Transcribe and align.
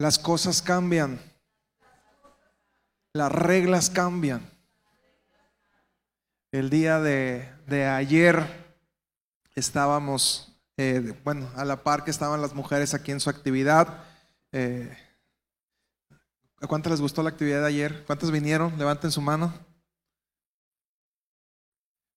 Las 0.00 0.18
cosas 0.18 0.62
cambian. 0.62 1.20
Las 3.12 3.30
reglas 3.30 3.90
cambian. 3.90 4.50
El 6.52 6.70
día 6.70 7.00
de, 7.00 7.46
de 7.66 7.86
ayer 7.86 8.42
estábamos, 9.54 10.56
eh, 10.78 11.12
bueno, 11.22 11.50
a 11.54 11.66
la 11.66 11.82
par 11.82 12.02
que 12.02 12.10
estaban 12.10 12.40
las 12.40 12.54
mujeres 12.54 12.94
aquí 12.94 13.12
en 13.12 13.20
su 13.20 13.28
actividad. 13.28 14.04
Eh, 14.52 14.90
¿A 16.62 16.66
cuántas 16.66 16.92
les 16.92 17.02
gustó 17.02 17.22
la 17.22 17.28
actividad 17.28 17.60
de 17.60 17.68
ayer? 17.68 18.02
¿Cuántas 18.06 18.30
vinieron? 18.30 18.78
Levanten 18.78 19.10
su 19.10 19.20
mano. 19.20 19.52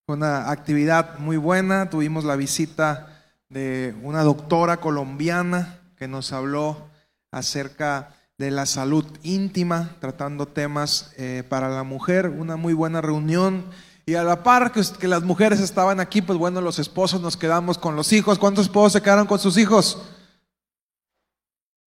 Fue 0.06 0.16
una 0.16 0.52
actividad 0.52 1.20
muy 1.20 1.36
buena. 1.36 1.90
Tuvimos 1.90 2.24
la 2.24 2.38
visita 2.38 3.26
de 3.50 3.94
una 4.04 4.24
doctora 4.24 4.78
colombiana 4.78 5.82
que 5.98 6.08
nos 6.08 6.32
habló 6.32 6.93
acerca 7.34 8.16
de 8.38 8.52
la 8.52 8.66
salud 8.66 9.06
íntima, 9.24 9.96
tratando 10.00 10.48
temas 10.48 11.12
eh, 11.18 11.44
para 11.50 11.70
la 11.70 11.84
mujer. 11.84 12.30
Una 12.30 12.56
muy 12.56 12.74
buena 12.74 13.02
reunión. 13.02 13.66
Y 14.06 14.16
a 14.16 14.24
la 14.24 14.44
par 14.44 14.72
que, 14.72 15.08
las 15.08 15.24
mujeres 15.24 15.60
estaban 15.60 16.00
aquí, 16.00 16.22
pues 16.22 16.38
bueno, 16.38 16.62
los 16.62 16.80
esposos 16.80 17.22
nos 17.22 17.38
quedamos 17.38 17.78
con 17.78 17.96
los 17.96 18.12
hijos. 18.14 18.40
¿Cuántos 18.40 18.66
esposos 18.66 18.94
se 18.94 19.02
quedaron 19.02 19.28
con 19.28 19.40
sus 19.40 19.58
hijos? 19.58 20.02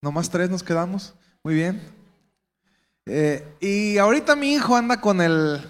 ¿Nomás 0.02 0.30
tres 0.30 0.50
nos 0.50 0.62
quedamos? 0.62 1.14
Muy 1.42 1.54
bien. 1.54 1.80
Eh, 3.06 3.56
y 3.60 3.98
ahorita 3.98 4.34
mi 4.34 4.52
hijo 4.54 4.76
anda 4.76 5.00
con 5.00 5.20
el, 5.20 5.60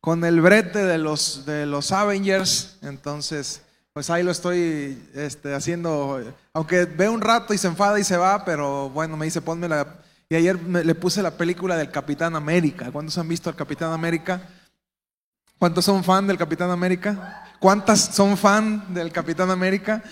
con 0.00 0.24
el 0.24 0.40
brete 0.40 0.84
de 0.84 0.98
los, 0.98 1.46
de 1.46 1.66
los 1.66 1.92
Avengers, 1.92 2.78
entonces 2.82 3.63
pues 3.94 4.10
ahí 4.10 4.24
lo 4.24 4.32
estoy 4.32 5.00
este, 5.14 5.54
haciendo, 5.54 6.20
aunque 6.52 6.84
ve 6.84 7.08
un 7.08 7.20
rato 7.20 7.54
y 7.54 7.58
se 7.58 7.68
enfada 7.68 8.00
y 8.00 8.02
se 8.02 8.16
va, 8.16 8.44
pero 8.44 8.90
bueno, 8.90 9.16
me 9.16 9.24
dice 9.24 9.40
ponme 9.40 9.68
la... 9.68 10.00
Y 10.28 10.34
ayer 10.34 10.60
le 10.60 10.94
puse 10.96 11.22
la 11.22 11.36
película 11.36 11.76
del 11.76 11.92
Capitán 11.92 12.34
América. 12.34 12.90
¿Cuántos 12.90 13.16
han 13.18 13.28
visto 13.28 13.50
al 13.50 13.54
Capitán 13.54 13.92
América? 13.92 14.48
¿Cuántos 15.60 15.84
son 15.84 16.02
fan 16.02 16.26
del 16.26 16.36
Capitán 16.36 16.72
América? 16.72 17.44
¿Cuántas 17.60 18.00
son 18.00 18.36
fan 18.36 18.92
del 18.92 19.12
Capitán 19.12 19.52
América? 19.52 20.02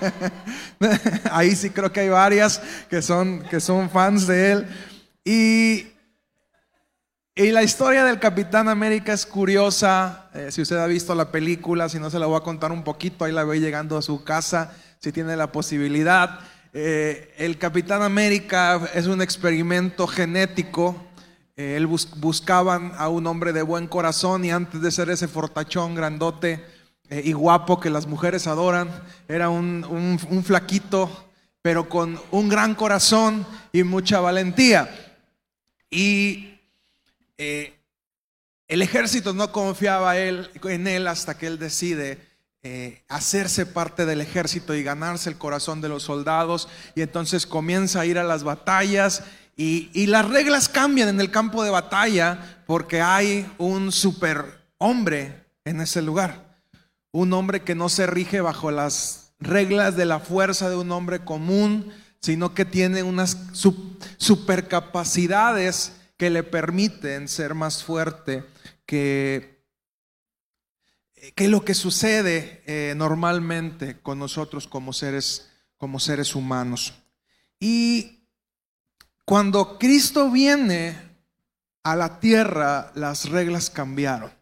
Ahí 1.30 1.54
sí 1.54 1.70
creo 1.70 1.92
que 1.92 2.00
hay 2.00 2.08
varias 2.08 2.60
que 2.90 3.02
son, 3.02 3.44
que 3.48 3.60
son 3.60 3.88
fans 3.88 4.26
de 4.26 4.50
él. 4.50 4.66
Y, 5.24 5.93
y 7.36 7.50
la 7.50 7.64
historia 7.64 8.04
del 8.04 8.20
Capitán 8.20 8.68
América 8.68 9.12
es 9.12 9.26
curiosa. 9.26 10.30
Eh, 10.34 10.52
si 10.52 10.62
usted 10.62 10.76
ha 10.76 10.86
visto 10.86 11.16
la 11.16 11.32
película, 11.32 11.88
si 11.88 11.98
no 11.98 12.08
se 12.08 12.20
la 12.20 12.26
voy 12.26 12.36
a 12.36 12.44
contar 12.44 12.70
un 12.70 12.84
poquito, 12.84 13.24
ahí 13.24 13.32
la 13.32 13.42
voy 13.42 13.58
llegando 13.58 13.98
a 13.98 14.02
su 14.02 14.22
casa, 14.22 14.72
si 15.00 15.10
tiene 15.10 15.36
la 15.36 15.50
posibilidad. 15.50 16.38
Eh, 16.72 17.34
el 17.36 17.58
Capitán 17.58 18.02
América 18.02 18.88
es 18.94 19.08
un 19.08 19.20
experimento 19.20 20.06
genético. 20.06 20.94
Eh, 21.56 21.74
él 21.76 21.86
buscaban 21.88 22.92
a 22.98 23.08
un 23.08 23.26
hombre 23.26 23.52
de 23.52 23.62
buen 23.62 23.88
corazón 23.88 24.44
y 24.44 24.52
antes 24.52 24.80
de 24.80 24.92
ser 24.92 25.10
ese 25.10 25.26
fortachón 25.26 25.96
grandote 25.96 26.64
y 27.10 27.32
guapo 27.32 27.80
que 27.80 27.90
las 27.90 28.06
mujeres 28.06 28.46
adoran, 28.46 28.88
era 29.28 29.50
un, 29.50 29.84
un 30.30 30.44
flaquito, 30.44 31.28
pero 31.62 31.88
con 31.88 32.18
un 32.30 32.48
gran 32.48 32.74
corazón 32.74 33.44
y 33.72 33.82
mucha 33.82 34.20
valentía. 34.20 34.88
Y 35.90 36.53
eh, 37.38 37.74
el 38.68 38.82
ejército 38.82 39.32
no 39.32 39.52
confiaba 39.52 40.18
en 40.18 40.86
él 40.86 41.06
hasta 41.06 41.36
que 41.36 41.46
él 41.46 41.58
decide 41.58 42.18
eh, 42.62 43.02
hacerse 43.08 43.66
parte 43.66 44.06
del 44.06 44.22
ejército 44.22 44.74
y 44.74 44.82
ganarse 44.82 45.28
el 45.28 45.36
corazón 45.36 45.82
de 45.82 45.90
los 45.90 46.04
soldados. 46.04 46.68
Y 46.94 47.02
entonces 47.02 47.46
comienza 47.46 48.00
a 48.00 48.06
ir 48.06 48.18
a 48.18 48.24
las 48.24 48.42
batallas 48.42 49.22
y, 49.54 49.90
y 49.92 50.06
las 50.06 50.26
reglas 50.28 50.70
cambian 50.70 51.10
en 51.10 51.20
el 51.20 51.30
campo 51.30 51.62
de 51.62 51.68
batalla 51.68 52.62
porque 52.66 53.02
hay 53.02 53.46
un 53.58 53.92
superhombre 53.92 55.44
en 55.66 55.82
ese 55.82 56.00
lugar. 56.00 56.56
Un 57.12 57.34
hombre 57.34 57.62
que 57.62 57.74
no 57.74 57.90
se 57.90 58.06
rige 58.06 58.40
bajo 58.40 58.70
las 58.70 59.34
reglas 59.40 59.94
de 59.96 60.06
la 60.06 60.20
fuerza 60.20 60.70
de 60.70 60.76
un 60.76 60.90
hombre 60.90 61.18
común, 61.20 61.92
sino 62.20 62.54
que 62.54 62.64
tiene 62.64 63.02
unas 63.02 63.36
supercapacidades 64.16 65.92
que 66.16 66.30
le 66.30 66.42
permiten 66.42 67.28
ser 67.28 67.54
más 67.54 67.82
fuerte 67.82 68.44
que, 68.86 69.64
que 71.34 71.48
lo 71.48 71.64
que 71.64 71.74
sucede 71.74 72.62
eh, 72.66 72.94
normalmente 72.96 74.00
con 74.00 74.18
nosotros 74.18 74.66
como 74.68 74.92
seres, 74.92 75.50
como 75.76 75.98
seres 75.98 76.34
humanos. 76.34 76.94
Y 77.58 78.26
cuando 79.24 79.78
Cristo 79.78 80.30
viene 80.30 80.96
a 81.82 81.96
la 81.96 82.20
tierra, 82.20 82.92
las 82.94 83.28
reglas 83.28 83.70
cambiaron. 83.70 84.32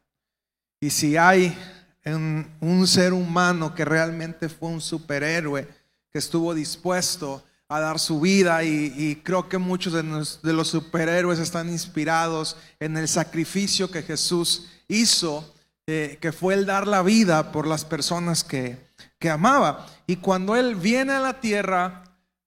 Y 0.81 0.91
si 0.91 1.17
hay 1.17 1.57
un 2.05 2.87
ser 2.89 3.13
humano 3.13 3.75
que 3.75 3.85
realmente 3.85 4.49
fue 4.49 4.69
un 4.69 4.81
superhéroe, 4.81 5.69
que 6.13 6.19
estuvo 6.19 6.53
dispuesto 6.53 7.43
a 7.77 7.81
dar 7.81 7.99
su 7.99 8.21
vida 8.21 8.65
y, 8.65 9.21
creo 9.25 9.49
que 9.49 9.59
muchos 9.59 9.93
de, 9.93 10.53
los 10.53 10.69
superhéroes 10.69 11.39
están 11.39 11.69
inspirados 11.69 12.57
en 12.81 12.97
el 12.97 13.09
sacrificio 13.09 13.91
que 13.91 14.03
Jesús 14.03 14.69
hizo, 14.89 15.55
eh, 15.87 16.19
que 16.21 16.33
fue 16.33 16.55
el 16.55 16.67
dar 16.67 16.87
la 16.87 17.03
vida 17.03 17.51
por 17.53 17.67
las 17.67 17.85
personas 17.85 18.45
que, 18.45 18.89
que 19.19 19.31
amaba. 19.31 19.87
Y 20.07 20.17
cuando 20.17 20.57
Él 20.57 20.75
viene 20.75 21.13
a 21.13 21.21
la 21.21 21.41
tierra, 21.41 22.05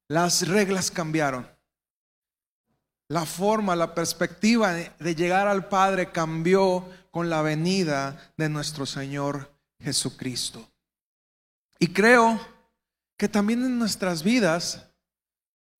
las 0.07 0.47
reglas 0.47 0.91
cambiaron. 0.91 1.47
La 3.07 3.25
forma, 3.25 3.75
la 3.75 3.93
perspectiva 3.93 4.73
de 4.73 5.15
llegar 5.15 5.47
al 5.47 5.67
Padre 5.67 6.11
cambió 6.11 6.89
con 7.11 7.29
la 7.29 7.41
venida 7.41 8.33
de 8.35 8.49
nuestro 8.49 8.85
Señor 8.85 9.51
Jesucristo. 9.79 10.67
Y 11.79 11.87
creo 11.87 12.39
que 13.17 13.29
también 13.29 13.63
en 13.63 13.77
nuestras 13.79 14.23
vidas 14.23 14.85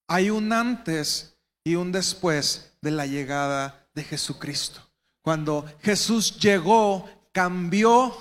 hay 0.08 0.30
un 0.30 0.52
antes 0.54 1.38
y 1.64 1.76
un 1.76 1.92
después 1.92 2.74
de 2.82 2.92
la 2.92 3.06
llegada 3.06 3.88
de 3.94 4.04
Jesucristo. 4.04 4.82
Cuando 5.22 5.66
Jesús 5.82 6.40
llegó, 6.40 7.10
cambió 7.32 8.16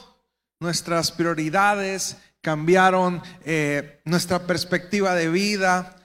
nuestras 0.61 1.13
prioridades, 1.13 2.17
cambiaron 2.41 3.23
eh, 3.45 4.01
nuestra 4.05 4.47
perspectiva 4.47 5.15
de 5.15 5.29
vida, 5.29 5.97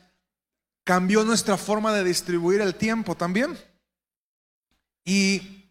cambió 0.83 1.23
nuestra 1.23 1.57
forma 1.57 1.93
de 1.93 2.03
distribuir 2.03 2.61
el 2.61 2.75
tiempo 2.75 3.15
también. 3.15 3.57
Y 5.05 5.69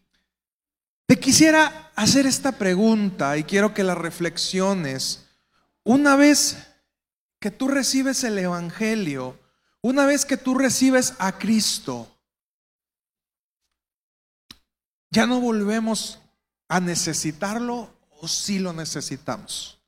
te 1.05 1.19
quisiera 1.19 1.91
hacer 1.95 2.25
esta 2.25 2.53
pregunta 2.53 3.37
y 3.37 3.43
quiero 3.43 3.73
que 3.73 3.83
la 3.83 3.95
reflexiones. 3.95 5.27
Una 5.83 6.15
vez 6.15 6.57
que 7.39 7.51
tú 7.51 7.67
recibes 7.67 8.23
el 8.23 8.37
Evangelio, 8.37 9.37
una 9.81 10.05
vez 10.05 10.25
que 10.25 10.37
tú 10.37 10.55
recibes 10.55 11.13
a 11.19 11.37
Cristo, 11.37 12.07
ya 15.11 15.25
no 15.25 15.39
volvemos 15.39 16.19
a 16.67 16.79
necesitarlo 16.79 17.89
o 18.21 18.27
si 18.27 18.59
lo 18.59 18.73
necesitamos. 18.73 19.79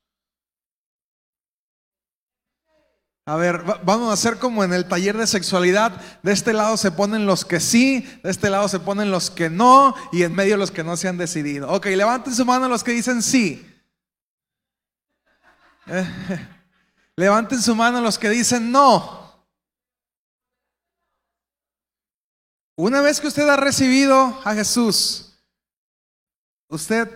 A 3.24 3.36
ver, 3.36 3.62
vamos 3.84 4.10
a 4.10 4.14
hacer 4.14 4.38
como 4.40 4.64
en 4.64 4.72
el 4.72 4.88
taller 4.88 5.16
de 5.16 5.28
sexualidad. 5.28 6.00
De 6.24 6.32
este 6.32 6.52
lado 6.52 6.76
se 6.76 6.90
ponen 6.90 7.24
los 7.24 7.44
que 7.44 7.60
sí, 7.60 8.00
de 8.24 8.30
este 8.30 8.50
lado 8.50 8.66
se 8.66 8.80
ponen 8.80 9.12
los 9.12 9.30
que 9.30 9.48
no 9.48 9.94
y 10.10 10.24
en 10.24 10.34
medio 10.34 10.56
los 10.56 10.72
que 10.72 10.82
no 10.82 10.96
se 10.96 11.06
han 11.06 11.18
decidido. 11.18 11.70
Ok, 11.70 11.86
levanten 11.86 12.34
su 12.34 12.44
mano 12.44 12.68
los 12.68 12.82
que 12.82 12.90
dicen 12.90 13.22
sí. 13.22 13.64
levanten 17.16 17.62
su 17.62 17.76
mano 17.76 18.00
los 18.00 18.18
que 18.18 18.28
dicen 18.28 18.72
no. 18.72 19.21
Una 22.76 23.02
vez 23.02 23.20
que 23.20 23.26
usted 23.26 23.48
ha 23.48 23.56
recibido 23.56 24.40
a 24.44 24.54
Jesús, 24.54 25.38
¿usted 26.68 27.08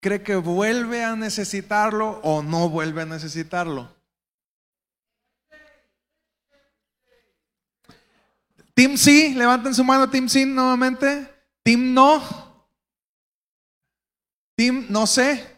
cree 0.00 0.22
que 0.22 0.36
vuelve 0.36 1.02
a 1.02 1.16
necesitarlo 1.16 2.20
o 2.22 2.42
no 2.42 2.68
vuelve 2.68 3.02
a 3.02 3.06
necesitarlo? 3.06 3.94
Team 8.74 8.96
sí, 8.96 9.34
levanten 9.34 9.74
su 9.74 9.84
mano, 9.84 10.10
Team 10.10 10.28
sí 10.28 10.44
nuevamente. 10.44 11.32
Team 11.62 11.94
no. 11.94 12.22
Team 14.56 14.86
no 14.90 15.06
sé. 15.06 15.50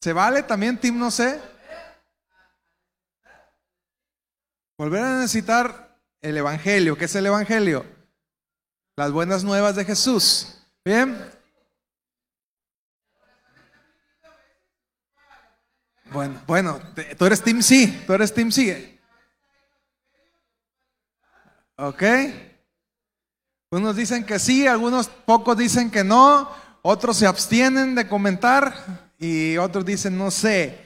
¿Se 0.00 0.12
vale 0.12 0.42
también 0.42 0.78
Team 0.78 0.98
no 0.98 1.10
sé? 1.10 1.40
Volver 4.76 5.02
a 5.02 5.18
necesitar 5.20 5.83
el 6.24 6.38
Evangelio. 6.38 6.96
¿Qué 6.96 7.04
es 7.04 7.14
el 7.14 7.26
Evangelio? 7.26 7.84
Las 8.96 9.12
buenas 9.12 9.44
nuevas 9.44 9.76
de 9.76 9.84
Jesús. 9.84 10.58
Bien. 10.82 11.30
Bueno, 16.10 16.40
bueno, 16.46 16.80
tú 17.18 17.26
eres 17.26 17.42
Team 17.42 17.60
sí, 17.60 18.02
tú 18.06 18.12
eres 18.14 18.32
Team 18.32 18.50
sí. 18.50 18.98
¿Ok? 21.76 22.02
Unos 23.70 23.96
dicen 23.96 24.24
que 24.24 24.38
sí, 24.38 24.66
algunos 24.66 25.08
pocos 25.08 25.58
dicen 25.58 25.90
que 25.90 26.04
no, 26.04 26.48
otros 26.82 27.18
se 27.18 27.26
abstienen 27.26 27.94
de 27.94 28.08
comentar 28.08 29.10
y 29.18 29.58
otros 29.58 29.84
dicen 29.84 30.16
no 30.16 30.30
sé. 30.30 30.83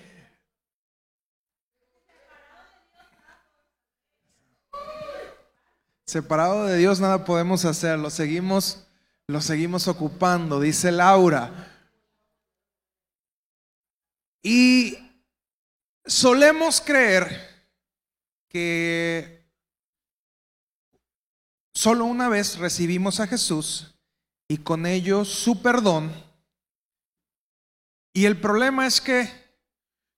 Separado 6.08 6.64
de 6.64 6.78
Dios 6.78 7.00
nada 7.00 7.26
podemos 7.26 7.66
hacer, 7.66 7.99
lo 7.99 8.08
seguimos, 8.08 8.87
lo 9.26 9.43
seguimos 9.43 9.88
ocupando, 9.88 10.58
dice 10.58 10.90
Laura. 10.90 11.70
Y 14.43 14.96
solemos 16.06 16.81
creer 16.81 17.28
que 18.49 19.52
solo 21.75 22.06
una 22.06 22.31
vez 22.31 22.56
recibimos 22.56 23.20
a 23.20 23.26
Jesús 23.26 23.94
y 24.49 24.56
con 24.56 24.87
ello 24.87 25.26
su 25.26 25.60
perdón. 25.60 26.10
Y 28.14 28.25
el 28.25 28.40
problema 28.40 28.87
es 28.87 29.02
que 29.02 29.31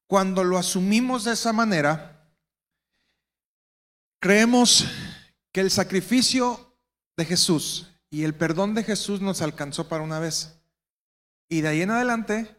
cuando 0.07 0.45
lo 0.45 0.57
asumimos 0.57 1.25
de 1.25 1.33
esa 1.33 1.53
manera, 1.53 2.31
creemos 4.21 4.87
que 5.53 5.61
el 5.61 5.71
sacrificio 5.71 6.77
de 7.17 7.25
Jesús 7.25 7.89
y 8.11 8.25
el 8.25 8.35
perdón 8.35 8.75
de 8.75 8.85
Jesús 8.85 9.21
nos 9.21 9.43
alcanzó 9.43 9.89
para 9.89 10.03
una 10.03 10.19
vez. 10.19 10.59
Y 11.49 11.61
de 11.61 11.69
ahí 11.69 11.83
en 11.83 11.91
adelante 11.91 12.57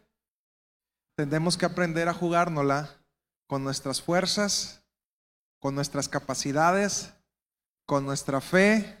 tendremos 1.14 1.56
que 1.56 1.66
aprender 1.66 2.08
a 2.08 2.14
jugárnosla 2.14 2.98
con 3.46 3.64
nuestras 3.64 4.00
fuerzas, 4.00 4.82
con 5.58 5.74
nuestras 5.74 6.08
capacidades, 6.08 7.12
con 7.86 8.04
nuestra 8.04 8.40
fe. 8.40 8.98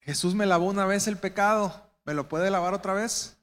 Jesús 0.00 0.34
me 0.34 0.46
lavó 0.46 0.66
una 0.66 0.84
vez 0.84 1.06
el 1.06 1.18
pecado, 1.18 1.90
¿me 2.04 2.14
lo 2.14 2.28
puede 2.28 2.50
lavar 2.50 2.74
otra 2.74 2.92
vez? 2.92 3.36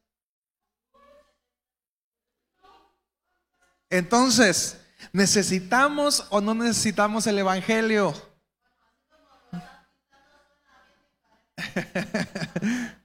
Entonces, 3.90 4.79
¿Necesitamos 5.12 6.26
o 6.30 6.42
no 6.42 6.54
necesitamos 6.54 7.26
el 7.28 7.40
Evangelio? 7.40 8.14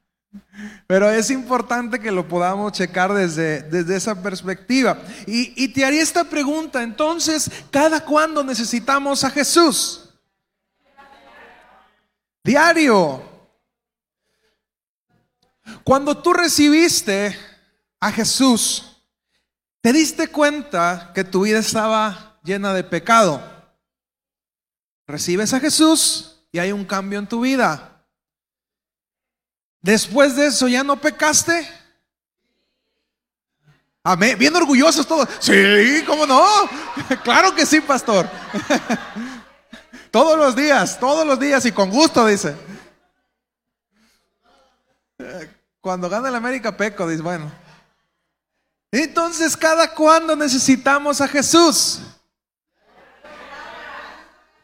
Pero 0.86 1.10
es 1.10 1.30
importante 1.30 1.98
que 1.98 2.10
lo 2.10 2.28
podamos 2.28 2.72
checar 2.72 3.14
desde, 3.14 3.62
desde 3.62 3.96
esa 3.96 4.22
perspectiva. 4.22 5.00
Y, 5.26 5.52
y, 5.62 5.68
te 5.68 5.84
haría 5.84 6.02
esta 6.02 6.24
pregunta, 6.24 6.82
entonces, 6.82 7.50
¿cada 7.70 8.04
cuándo 8.04 8.44
necesitamos 8.44 9.24
a 9.24 9.30
Jesús? 9.30 10.10
Diario. 12.42 13.22
Cuando 15.82 16.18
tú 16.18 16.32
recibiste 16.32 17.36
a 17.98 18.12
Jesús, 18.12 18.93
¿Te 19.84 19.92
diste 19.92 20.28
cuenta 20.28 21.12
que 21.14 21.24
tu 21.24 21.42
vida 21.42 21.58
estaba 21.58 22.38
llena 22.42 22.72
de 22.72 22.84
pecado? 22.84 23.42
Recibes 25.06 25.52
a 25.52 25.60
Jesús 25.60 26.42
y 26.50 26.58
hay 26.58 26.72
un 26.72 26.86
cambio 26.86 27.18
en 27.18 27.26
tu 27.26 27.42
vida. 27.42 28.02
Después 29.82 30.36
de 30.36 30.46
eso, 30.46 30.68
¿ya 30.68 30.82
no 30.82 30.98
pecaste? 30.98 31.68
Amén. 34.02 34.38
Bien 34.38 34.56
orgullosos 34.56 35.06
todos. 35.06 35.28
Sí, 35.38 36.02
¿cómo 36.06 36.24
no? 36.24 36.46
claro 37.22 37.54
que 37.54 37.66
sí, 37.66 37.82
pastor. 37.82 38.26
todos 40.10 40.38
los 40.38 40.56
días, 40.56 40.98
todos 40.98 41.26
los 41.26 41.38
días 41.38 41.62
y 41.66 41.72
con 41.72 41.90
gusto, 41.90 42.24
dice. 42.24 42.56
Cuando 45.82 46.08
gana 46.08 46.30
el 46.30 46.34
América, 46.36 46.74
peco, 46.74 47.06
dice, 47.06 47.22
bueno. 47.22 47.63
Entonces, 49.02 49.56
¿cada 49.56 49.92
cuándo 49.92 50.36
necesitamos 50.36 51.20
a 51.20 51.26
Jesús? 51.26 51.98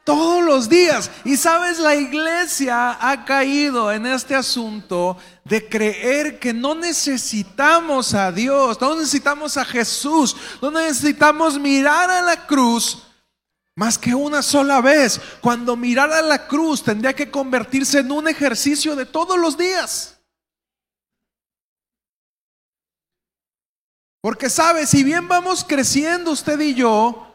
Todos 0.04 0.44
los 0.44 0.68
días. 0.68 1.10
Y 1.24 1.36
sabes, 1.36 1.80
la 1.80 1.96
iglesia 1.96 2.96
ha 3.00 3.24
caído 3.24 3.90
en 3.90 4.06
este 4.06 4.36
asunto 4.36 5.16
de 5.44 5.68
creer 5.68 6.38
que 6.38 6.52
no 6.52 6.76
necesitamos 6.76 8.14
a 8.14 8.30
Dios, 8.30 8.80
no 8.80 8.94
necesitamos 8.94 9.56
a 9.56 9.64
Jesús, 9.64 10.36
no 10.62 10.70
necesitamos 10.70 11.58
mirar 11.58 12.08
a 12.08 12.22
la 12.22 12.46
cruz 12.46 13.02
más 13.74 13.98
que 13.98 14.14
una 14.14 14.42
sola 14.42 14.80
vez. 14.80 15.20
Cuando 15.40 15.74
mirar 15.74 16.12
a 16.12 16.22
la 16.22 16.46
cruz 16.46 16.84
tendría 16.84 17.14
que 17.14 17.32
convertirse 17.32 17.98
en 17.98 18.12
un 18.12 18.28
ejercicio 18.28 18.94
de 18.94 19.06
todos 19.06 19.36
los 19.36 19.58
días. 19.58 20.19
Porque 24.20 24.50
sabe, 24.50 24.86
si 24.86 25.02
bien 25.02 25.28
vamos 25.28 25.64
creciendo 25.66 26.30
usted 26.32 26.60
y 26.60 26.74
yo, 26.74 27.26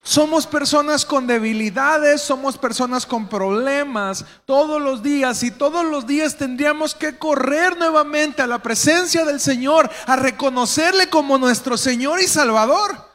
somos 0.00 0.46
personas 0.46 1.04
con 1.04 1.26
debilidades, 1.26 2.22
somos 2.22 2.56
personas 2.56 3.04
con 3.04 3.28
problemas 3.28 4.24
todos 4.44 4.80
los 4.80 5.02
días 5.02 5.42
y 5.42 5.50
todos 5.50 5.84
los 5.84 6.06
días 6.06 6.36
tendríamos 6.36 6.94
que 6.94 7.18
correr 7.18 7.76
nuevamente 7.76 8.40
a 8.40 8.46
la 8.46 8.62
presencia 8.62 9.24
del 9.24 9.40
Señor, 9.40 9.90
a 10.06 10.16
reconocerle 10.16 11.10
como 11.10 11.36
nuestro 11.38 11.76
Señor 11.76 12.20
y 12.20 12.28
Salvador. 12.28 13.06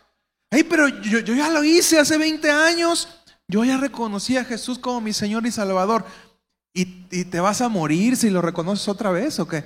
Ay, 0.51 0.63
pero 0.63 0.87
yo, 0.87 1.19
ya 1.21 1.49
lo 1.49 1.63
hice 1.63 1.97
hace 1.97 2.17
20 2.17 2.51
años, 2.51 3.07
yo 3.47 3.63
ya 3.63 3.77
reconocí 3.77 4.37
a 4.37 4.45
Jesús 4.45 4.77
como 4.77 5.01
mi 5.01 5.13
Señor 5.13 5.47
y 5.47 5.51
Salvador. 5.51 6.05
¿Y, 6.75 7.07
y 7.09 7.25
te 7.25 7.39
vas 7.39 7.61
a 7.61 7.69
morir 7.69 8.17
si 8.17 8.29
lo 8.29 8.41
reconoces 8.41 8.87
otra 8.87 9.11
vez 9.11 9.39
o 9.39 9.47
qué? 9.47 9.63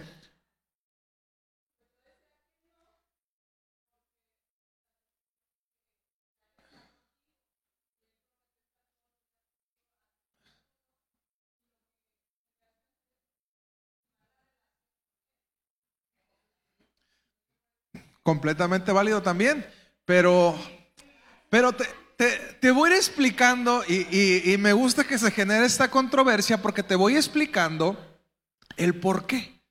Completamente 18.28 18.92
válido 18.92 19.22
también, 19.22 19.66
pero, 20.04 20.54
pero 21.50 21.72
te, 21.72 22.72
voy 22.72 22.90
a 22.90 22.92
ir 22.92 22.98
explicando 22.98 23.86
y, 23.88 24.52
y, 24.52 24.58
me 24.58 24.74
gusta 24.74 25.06
que 25.06 25.18
se 25.18 25.32
genere 25.32 25.66
esta 25.66 25.90
controversia 25.90 26.62
porque 26.62 26.84
te 26.84 26.96
voy 26.96 27.16
explicando 27.16 27.96
el 28.76 29.00
por 29.00 29.26
qué. 29.26 29.62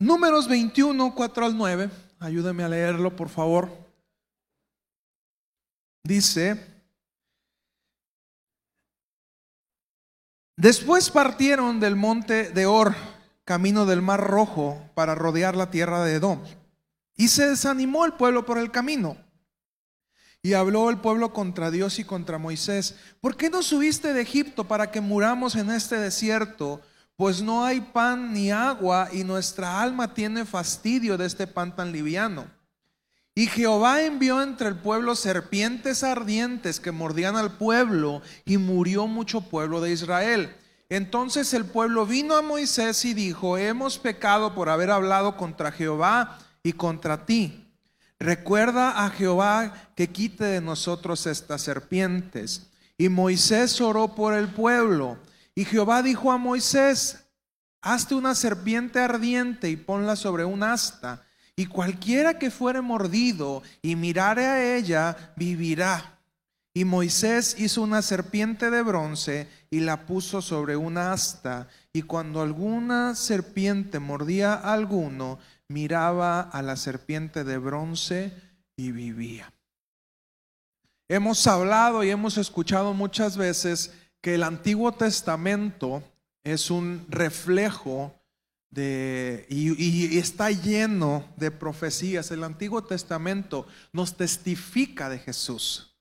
Números 0.00 0.48
21, 0.48 1.14
4 1.14 1.46
al 1.46 1.56
9, 1.56 1.88
ayúdame 2.18 2.64
a 2.64 2.68
leerlo 2.68 3.14
por 3.14 3.28
favor. 3.28 3.70
Dice, 6.02 6.60
después 10.56 11.10
partieron 11.10 11.78
del 11.78 11.94
monte 11.94 12.50
de 12.50 12.66
Or 12.66 13.15
camino 13.46 13.86
del 13.86 14.02
Mar 14.02 14.20
Rojo 14.20 14.90
para 14.94 15.14
rodear 15.14 15.56
la 15.56 15.70
tierra 15.70 16.04
de 16.04 16.14
Edom. 16.14 16.42
Y 17.16 17.28
se 17.28 17.48
desanimó 17.48 18.04
el 18.04 18.14
pueblo 18.14 18.44
por 18.44 18.58
el 18.58 18.72
camino. 18.72 19.16
Y 20.42 20.52
habló 20.54 20.90
el 20.90 20.98
pueblo 20.98 21.32
contra 21.32 21.70
Dios 21.70 21.98
y 22.00 22.04
contra 22.04 22.38
Moisés. 22.38 22.96
¿Por 23.20 23.36
qué 23.36 23.48
no 23.48 23.62
subiste 23.62 24.12
de 24.12 24.20
Egipto 24.20 24.64
para 24.64 24.90
que 24.90 25.00
muramos 25.00 25.54
en 25.54 25.70
este 25.70 25.96
desierto? 25.96 26.82
Pues 27.14 27.40
no 27.40 27.64
hay 27.64 27.80
pan 27.80 28.34
ni 28.34 28.50
agua 28.50 29.08
y 29.12 29.22
nuestra 29.22 29.80
alma 29.80 30.12
tiene 30.12 30.44
fastidio 30.44 31.16
de 31.16 31.26
este 31.26 31.46
pan 31.46 31.74
tan 31.74 31.92
liviano. 31.92 32.46
Y 33.32 33.46
Jehová 33.46 34.02
envió 34.02 34.42
entre 34.42 34.66
el 34.68 34.76
pueblo 34.76 35.14
serpientes 35.14 36.02
ardientes 36.02 36.80
que 36.80 36.90
mordían 36.90 37.36
al 37.36 37.56
pueblo 37.56 38.22
y 38.44 38.58
murió 38.58 39.06
mucho 39.06 39.42
pueblo 39.42 39.80
de 39.80 39.92
Israel. 39.92 40.56
Entonces 40.88 41.52
el 41.54 41.64
pueblo 41.64 42.06
vino 42.06 42.36
a 42.36 42.42
Moisés 42.42 43.04
y 43.04 43.14
dijo, 43.14 43.58
hemos 43.58 43.98
pecado 43.98 44.54
por 44.54 44.68
haber 44.68 44.90
hablado 44.90 45.36
contra 45.36 45.72
Jehová 45.72 46.38
y 46.62 46.72
contra 46.72 47.26
ti. 47.26 47.66
Recuerda 48.18 49.04
a 49.04 49.10
Jehová 49.10 49.90
que 49.94 50.08
quite 50.08 50.44
de 50.44 50.60
nosotros 50.60 51.26
estas 51.26 51.62
serpientes. 51.62 52.70
Y 52.96 53.08
Moisés 53.08 53.80
oró 53.80 54.14
por 54.14 54.32
el 54.32 54.48
pueblo. 54.48 55.18
Y 55.54 55.64
Jehová 55.64 56.02
dijo 56.02 56.32
a 56.32 56.38
Moisés, 56.38 57.26
hazte 57.82 58.14
una 58.14 58.34
serpiente 58.34 59.00
ardiente 59.00 59.68
y 59.68 59.76
ponla 59.76 60.16
sobre 60.16 60.44
un 60.44 60.62
asta. 60.62 61.24
Y 61.56 61.66
cualquiera 61.66 62.38
que 62.38 62.50
fuere 62.50 62.80
mordido 62.80 63.62
y 63.82 63.96
mirare 63.96 64.46
a 64.46 64.76
ella, 64.76 65.32
vivirá. 65.36 66.15
Y 66.76 66.84
Moisés 66.84 67.56
hizo 67.58 67.80
una 67.80 68.02
serpiente 68.02 68.70
de 68.70 68.82
bronce 68.82 69.48
y 69.70 69.80
la 69.80 70.04
puso 70.04 70.42
sobre 70.42 70.76
una 70.76 71.14
asta. 71.14 71.68
Y 71.90 72.02
cuando 72.02 72.42
alguna 72.42 73.14
serpiente 73.14 73.98
mordía 73.98 74.52
a 74.52 74.74
alguno, 74.74 75.38
miraba 75.68 76.42
a 76.42 76.60
la 76.60 76.76
serpiente 76.76 77.44
de 77.44 77.56
bronce 77.56 78.34
y 78.76 78.92
vivía. 78.92 79.50
Hemos 81.08 81.46
hablado 81.46 82.04
y 82.04 82.10
hemos 82.10 82.36
escuchado 82.36 82.92
muchas 82.92 83.38
veces 83.38 83.94
que 84.20 84.34
el 84.34 84.42
Antiguo 84.42 84.92
Testamento 84.92 86.02
es 86.44 86.70
un 86.70 87.06
reflejo 87.08 88.12
de, 88.68 89.46
y, 89.48 90.18
está 90.18 90.50
lleno 90.50 91.24
de 91.38 91.50
profecías. 91.50 92.30
El 92.32 92.44
Antiguo 92.44 92.84
Testamento 92.84 93.66
nos 93.94 94.18
testifica 94.18 95.08
de 95.08 95.20
Jesús. 95.20 95.95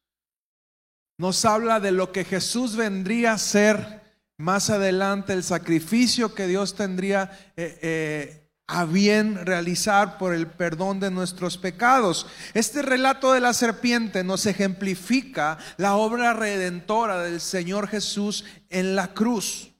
Nos 1.18 1.46
habla 1.46 1.80
de 1.80 1.92
lo 1.92 2.12
que 2.12 2.26
Jesús 2.26 2.76
vendría 2.76 3.34
a 3.34 3.38
ser 3.38 4.04
más 4.38 4.70
adelante, 4.70 5.34
el 5.34 5.44
sacrificio 5.44 6.36
que 6.36 6.48
Dios 6.48 6.76
tendría 6.76 7.32
eh, 7.56 7.80
eh, 7.82 8.50
a 8.68 8.84
bien 8.84 9.46
realizar 9.46 10.18
por 10.18 10.34
el 10.34 10.48
perdón 10.48 11.00
de 11.00 11.12
nuestros 11.12 11.58
pecados. 11.58 12.28
Este 12.54 12.82
relato 12.82 13.32
de 13.32 13.40
la 13.40 13.54
serpiente 13.54 14.24
nos 14.26 14.46
ejemplifica 14.46 15.58
la 15.78 15.96
obra 15.96 16.34
redentora 16.34 17.20
del 17.24 17.40
Señor 17.40 17.88
Jesús 17.88 18.44
en 18.70 18.96
la 18.96 19.14
cruz. 19.14 19.72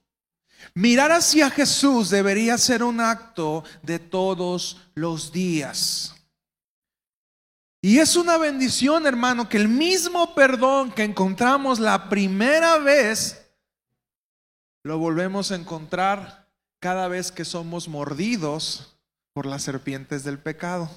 Mirar 0.74 1.12
hacia 1.12 1.50
Jesús 1.50 2.08
debería 2.10 2.56
ser 2.56 2.82
un 2.82 3.00
acto 3.00 3.64
de 3.82 3.98
todos 3.98 4.78
los 4.94 5.32
días. 5.32 6.15
Y 7.86 8.00
es 8.00 8.16
una 8.16 8.36
bendición, 8.36 9.06
hermano, 9.06 9.48
que 9.48 9.58
el 9.58 9.68
mismo 9.68 10.34
perdón 10.34 10.90
que 10.90 11.04
encontramos 11.04 11.78
la 11.78 12.08
primera 12.08 12.78
vez, 12.78 13.48
lo 14.82 14.98
volvemos 14.98 15.52
a 15.52 15.54
encontrar 15.54 16.48
cada 16.80 17.06
vez 17.06 17.30
que 17.30 17.44
somos 17.44 17.86
mordidos 17.86 18.98
por 19.32 19.46
las 19.46 19.62
serpientes 19.62 20.24
del 20.24 20.40
pecado. 20.40 20.90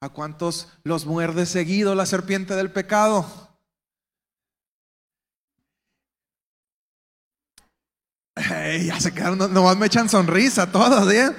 ¿A 0.00 0.10
cuántos 0.10 0.68
los 0.84 1.06
muerde 1.06 1.44
seguido 1.44 1.96
la 1.96 2.06
serpiente 2.06 2.54
del 2.54 2.70
pecado? 2.70 3.26
ya 8.36 9.00
se 9.00 9.12
quedaron, 9.12 9.52
nomás 9.52 9.76
me 9.76 9.86
echan 9.86 10.08
sonrisa 10.08 10.70
todos, 10.70 11.12
¿eh? 11.12 11.34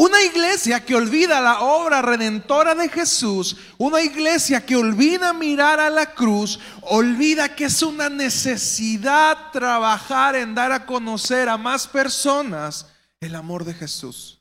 Una 0.00 0.22
iglesia 0.22 0.82
que 0.82 0.94
olvida 0.94 1.42
la 1.42 1.60
obra 1.60 2.00
redentora 2.00 2.74
de 2.74 2.88
Jesús, 2.88 3.54
una 3.76 4.00
iglesia 4.00 4.64
que 4.64 4.74
olvida 4.74 5.34
mirar 5.34 5.78
a 5.78 5.90
la 5.90 6.14
cruz, 6.14 6.58
olvida 6.80 7.54
que 7.54 7.66
es 7.66 7.82
una 7.82 8.08
necesidad 8.08 9.50
trabajar 9.52 10.36
en 10.36 10.54
dar 10.54 10.72
a 10.72 10.86
conocer 10.86 11.50
a 11.50 11.58
más 11.58 11.86
personas 11.86 12.86
el 13.20 13.34
amor 13.34 13.62
de 13.62 13.74
Jesús. 13.74 14.40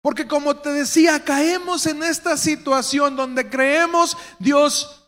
Porque 0.00 0.26
como 0.26 0.56
te 0.56 0.70
decía, 0.70 1.22
caemos 1.22 1.84
en 1.84 2.02
esta 2.02 2.38
situación 2.38 3.14
donde 3.14 3.50
creemos 3.50 4.16
Dios 4.38 5.04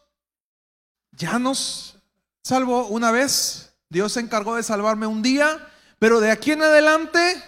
ya 1.13 1.39
nos 1.39 1.97
salvó 2.43 2.89
una 2.89 3.11
vez, 3.11 3.75
Dios 3.89 4.13
se 4.13 4.21
encargó 4.21 4.57
de 4.57 4.63
salvarme 4.63 5.07
un 5.07 5.23
día, 5.23 5.71
pero 6.03 6.19
de 6.19 6.33
aquí 6.33 6.51
en 6.51 6.63
adelante 6.65 7.41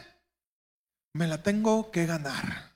me 1.15 1.27
la 1.27 1.43
tengo 1.43 1.91
que 1.91 2.07
ganar. 2.07 2.73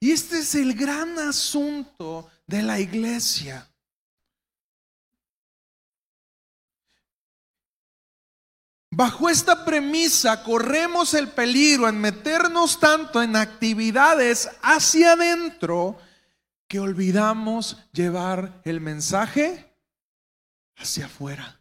Y 0.00 0.10
este 0.10 0.40
es 0.40 0.56
el 0.56 0.74
gran 0.74 1.16
asunto 1.20 2.28
de 2.48 2.64
la 2.64 2.80
iglesia. 2.80 3.70
Bajo 8.90 9.30
esta 9.30 9.64
premisa 9.64 10.42
corremos 10.42 11.14
el 11.14 11.28
peligro 11.28 11.88
en 11.88 12.00
meternos 12.00 12.80
tanto 12.80 13.22
en 13.22 13.36
actividades 13.36 14.50
hacia 14.62 15.12
adentro 15.12 15.96
que 16.66 16.80
olvidamos 16.80 17.76
llevar 17.92 18.62
el 18.64 18.80
mensaje 18.80 19.72
hacia 20.76 21.06
afuera. 21.06 21.59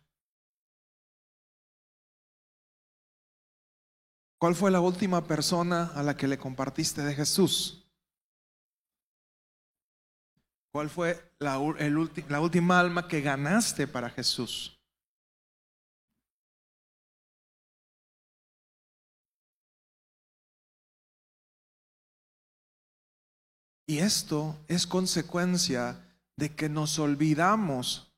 ¿Cuál 4.39 4.55
fue 4.55 4.71
la 4.71 4.79
última 4.79 5.27
persona 5.27 5.91
a 5.93 6.01
la 6.01 6.15
que 6.15 6.25
le 6.25 6.37
compartiste 6.37 7.01
de 7.01 7.13
Jesús? 7.13 7.85
¿Cuál 10.71 10.89
fue 10.89 11.33
la, 11.39 11.59
la 12.29 12.39
última 12.39 12.79
alma 12.79 13.05
que 13.09 13.19
ganaste 13.19 13.85
para 13.85 14.09
Jesús? 14.09 14.79
Y 23.87 23.97
esto 23.97 24.55
es 24.69 24.87
consecuencia 24.87 25.99
de 26.37 26.55
que 26.55 26.69
nos 26.69 26.97
olvidamos 26.97 28.08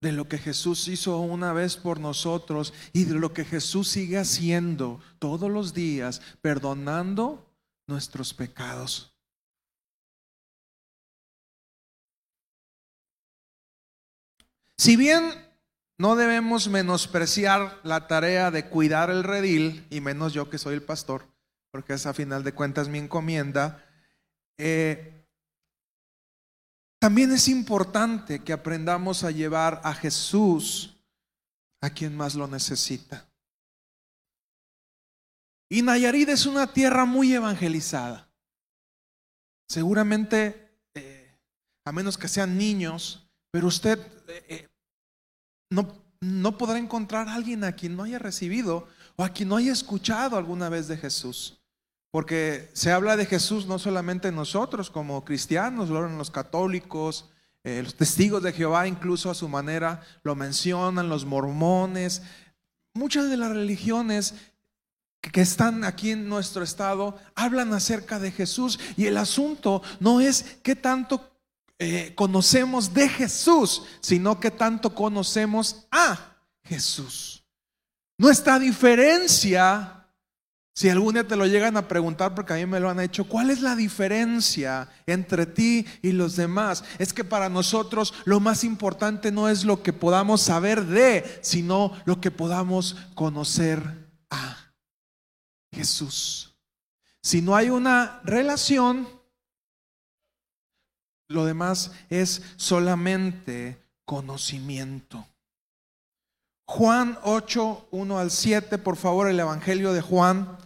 de 0.00 0.12
lo 0.12 0.28
que 0.28 0.38
Jesús 0.38 0.86
hizo 0.88 1.18
una 1.18 1.52
vez 1.52 1.76
por 1.76 1.98
nosotros 1.98 2.72
y 2.92 3.04
de 3.04 3.14
lo 3.14 3.32
que 3.32 3.44
Jesús 3.44 3.88
sigue 3.88 4.18
haciendo 4.18 5.00
todos 5.18 5.50
los 5.50 5.74
días, 5.74 6.20
perdonando 6.40 7.50
nuestros 7.86 8.32
pecados. 8.32 9.12
Si 14.76 14.96
bien 14.96 15.32
no 15.98 16.14
debemos 16.14 16.68
menospreciar 16.68 17.80
la 17.82 18.06
tarea 18.06 18.52
de 18.52 18.66
cuidar 18.66 19.10
el 19.10 19.24
redil, 19.24 19.84
y 19.90 20.00
menos 20.00 20.32
yo 20.32 20.48
que 20.48 20.58
soy 20.58 20.74
el 20.74 20.82
pastor, 20.82 21.26
porque 21.72 21.94
es 21.94 22.06
a 22.06 22.14
final 22.14 22.44
de 22.44 22.52
cuentas 22.52 22.88
mi 22.88 22.98
encomienda, 22.98 23.84
eh, 24.56 25.17
también 26.98 27.32
es 27.32 27.48
importante 27.48 28.40
que 28.40 28.52
aprendamos 28.52 29.22
a 29.24 29.30
llevar 29.30 29.80
a 29.84 29.94
Jesús 29.94 30.96
a 31.80 31.90
quien 31.90 32.16
más 32.16 32.34
lo 32.34 32.48
necesita. 32.48 33.28
Y 35.70 35.82
Nayarit 35.82 36.28
es 36.30 36.46
una 36.46 36.66
tierra 36.66 37.04
muy 37.04 37.32
evangelizada. 37.32 38.28
Seguramente, 39.68 40.70
eh, 40.94 41.38
a 41.84 41.92
menos 41.92 42.16
que 42.16 42.26
sean 42.26 42.56
niños, 42.56 43.28
pero 43.50 43.66
usted 43.68 43.98
eh, 44.28 44.44
eh, 44.48 44.68
no, 45.70 45.94
no 46.20 46.56
podrá 46.56 46.78
encontrar 46.78 47.28
a 47.28 47.34
alguien 47.34 47.64
a 47.64 47.72
quien 47.72 47.96
no 47.96 48.04
haya 48.04 48.18
recibido 48.18 48.88
o 49.16 49.24
a 49.24 49.28
quien 49.28 49.50
no 49.50 49.56
haya 49.56 49.72
escuchado 49.72 50.36
alguna 50.36 50.68
vez 50.68 50.88
de 50.88 50.96
Jesús. 50.96 51.57
Porque 52.10 52.70
se 52.72 52.90
habla 52.90 53.16
de 53.16 53.26
Jesús 53.26 53.66
no 53.66 53.78
solamente 53.78 54.32
nosotros 54.32 54.90
como 54.90 55.24
cristianos, 55.24 55.90
lo 55.90 56.08
los 56.08 56.30
católicos, 56.30 57.30
eh, 57.64 57.82
los 57.82 57.94
testigos 57.96 58.42
de 58.42 58.52
Jehová 58.52 58.86
incluso 58.88 59.30
a 59.30 59.34
su 59.34 59.48
manera 59.48 60.02
lo 60.22 60.34
mencionan, 60.34 61.08
los 61.08 61.26
mormones, 61.26 62.22
muchas 62.94 63.28
de 63.28 63.36
las 63.36 63.50
religiones 63.50 64.34
que 65.20 65.40
están 65.40 65.84
aquí 65.84 66.12
en 66.12 66.28
nuestro 66.28 66.62
estado 66.62 67.18
hablan 67.34 67.74
acerca 67.74 68.18
de 68.18 68.30
Jesús 68.30 68.78
y 68.96 69.06
el 69.06 69.16
asunto 69.16 69.82
no 70.00 70.20
es 70.20 70.58
qué 70.62 70.76
tanto 70.76 71.30
eh, 71.78 72.12
conocemos 72.14 72.94
de 72.94 73.08
Jesús, 73.08 73.84
sino 74.00 74.40
qué 74.40 74.50
tanto 74.50 74.94
conocemos 74.94 75.86
a 75.90 76.36
Jesús. 76.64 77.44
Nuestra 78.16 78.58
diferencia 78.58 79.97
si 80.78 80.88
algún 80.88 81.14
día 81.14 81.26
te 81.26 81.34
lo 81.34 81.44
llegan 81.44 81.76
a 81.76 81.88
preguntar, 81.88 82.36
porque 82.36 82.52
a 82.52 82.56
mí 82.56 82.64
me 82.64 82.78
lo 82.78 82.88
han 82.88 83.00
hecho, 83.00 83.24
¿cuál 83.24 83.50
es 83.50 83.62
la 83.62 83.74
diferencia 83.74 84.88
entre 85.06 85.44
ti 85.44 85.84
y 86.02 86.12
los 86.12 86.36
demás? 86.36 86.84
Es 87.00 87.12
que 87.12 87.24
para 87.24 87.48
nosotros 87.48 88.14
lo 88.24 88.38
más 88.38 88.62
importante 88.62 89.32
no 89.32 89.48
es 89.48 89.64
lo 89.64 89.82
que 89.82 89.92
podamos 89.92 90.40
saber 90.40 90.84
de, 90.84 91.40
sino 91.42 91.90
lo 92.04 92.20
que 92.20 92.30
podamos 92.30 92.94
conocer 93.16 93.82
a 94.30 94.56
Jesús. 95.72 96.54
Si 97.24 97.42
no 97.42 97.56
hay 97.56 97.70
una 97.70 98.20
relación, 98.22 99.08
lo 101.26 101.44
demás 101.44 101.90
es 102.08 102.40
solamente 102.54 103.82
conocimiento. 104.04 105.26
Juan 106.66 107.18
8, 107.24 107.88
1 107.90 108.18
al 108.20 108.30
7, 108.30 108.78
por 108.78 108.94
favor, 108.94 109.28
el 109.28 109.40
Evangelio 109.40 109.92
de 109.92 110.02
Juan. 110.02 110.56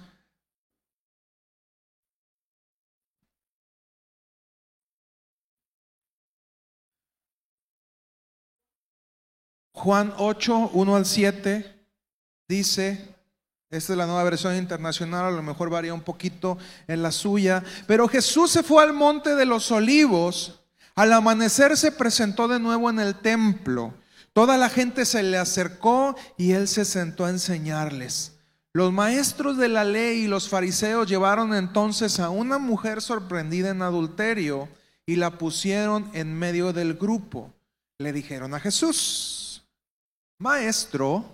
Juan 9.82 10.14
8, 10.16 10.70
1 10.74 10.94
al 10.94 11.04
7 11.04 11.88
dice, 12.46 13.16
esta 13.68 13.92
es 13.92 13.96
la 13.98 14.06
nueva 14.06 14.22
versión 14.22 14.54
internacional, 14.54 15.24
a 15.24 15.30
lo 15.32 15.42
mejor 15.42 15.70
varía 15.70 15.92
un 15.92 16.02
poquito 16.02 16.56
en 16.86 17.02
la 17.02 17.10
suya, 17.10 17.64
pero 17.88 18.06
Jesús 18.06 18.52
se 18.52 18.62
fue 18.62 18.80
al 18.84 18.92
monte 18.92 19.34
de 19.34 19.44
los 19.44 19.72
olivos, 19.72 20.60
al 20.94 21.12
amanecer 21.12 21.76
se 21.76 21.90
presentó 21.90 22.46
de 22.46 22.60
nuevo 22.60 22.90
en 22.90 23.00
el 23.00 23.16
templo, 23.16 23.92
toda 24.32 24.56
la 24.56 24.68
gente 24.68 25.04
se 25.04 25.24
le 25.24 25.36
acercó 25.36 26.14
y 26.38 26.52
él 26.52 26.68
se 26.68 26.84
sentó 26.84 27.24
a 27.24 27.30
enseñarles. 27.30 28.36
Los 28.72 28.92
maestros 28.92 29.56
de 29.56 29.68
la 29.68 29.82
ley 29.82 30.18
y 30.18 30.28
los 30.28 30.48
fariseos 30.48 31.08
llevaron 31.08 31.54
entonces 31.54 32.20
a 32.20 32.30
una 32.30 32.58
mujer 32.58 33.02
sorprendida 33.02 33.70
en 33.70 33.82
adulterio 33.82 34.68
y 35.06 35.16
la 35.16 35.38
pusieron 35.38 36.08
en 36.14 36.38
medio 36.38 36.72
del 36.72 36.94
grupo. 36.94 37.52
Le 37.98 38.12
dijeron 38.12 38.54
a 38.54 38.60
Jesús, 38.60 39.41
Maestro, 40.42 41.24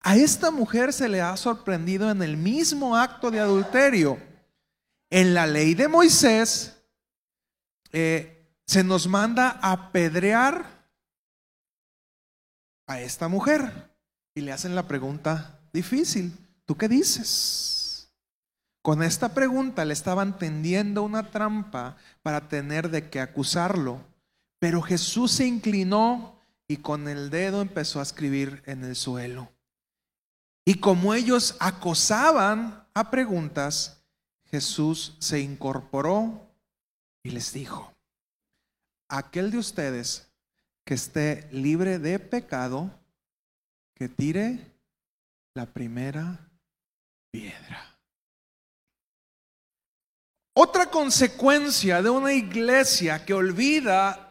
a 0.00 0.16
esta 0.16 0.52
mujer 0.52 0.92
se 0.92 1.08
le 1.08 1.20
ha 1.20 1.36
sorprendido 1.36 2.08
en 2.08 2.22
el 2.22 2.36
mismo 2.36 2.96
acto 2.96 3.32
de 3.32 3.40
adulterio. 3.40 4.16
En 5.10 5.34
la 5.34 5.44
ley 5.48 5.74
de 5.74 5.88
Moisés 5.88 6.80
eh, 7.90 8.46
se 8.64 8.84
nos 8.84 9.08
manda 9.08 9.58
apedrear 9.60 10.64
a 12.86 13.00
esta 13.00 13.26
mujer 13.26 13.90
y 14.36 14.42
le 14.42 14.52
hacen 14.52 14.76
la 14.76 14.86
pregunta 14.86 15.58
difícil, 15.72 16.32
¿tú 16.66 16.76
qué 16.76 16.86
dices? 16.86 18.08
Con 18.82 19.02
esta 19.02 19.34
pregunta 19.34 19.84
le 19.84 19.94
estaban 19.94 20.38
tendiendo 20.38 21.02
una 21.02 21.28
trampa 21.32 21.96
para 22.22 22.48
tener 22.48 22.88
de 22.88 23.10
qué 23.10 23.20
acusarlo, 23.20 24.00
pero 24.60 24.80
Jesús 24.80 25.32
se 25.32 25.44
inclinó 25.44 26.39
y 26.70 26.76
con 26.76 27.08
el 27.08 27.30
dedo 27.30 27.62
empezó 27.62 27.98
a 27.98 28.04
escribir 28.04 28.62
en 28.64 28.84
el 28.84 28.94
suelo. 28.94 29.50
Y 30.64 30.74
como 30.74 31.14
ellos 31.14 31.56
acosaban 31.58 32.86
a 32.94 33.10
preguntas, 33.10 34.04
Jesús 34.52 35.16
se 35.18 35.40
incorporó 35.40 36.48
y 37.24 37.30
les 37.30 37.52
dijo, 37.52 37.92
aquel 39.08 39.50
de 39.50 39.58
ustedes 39.58 40.30
que 40.84 40.94
esté 40.94 41.48
libre 41.50 41.98
de 41.98 42.20
pecado, 42.20 42.88
que 43.96 44.08
tire 44.08 44.64
la 45.54 45.66
primera 45.66 46.38
piedra. 47.32 47.98
Otra 50.54 50.88
consecuencia 50.88 52.00
de 52.00 52.10
una 52.10 52.32
iglesia 52.32 53.24
que 53.24 53.34
olvida 53.34 54.29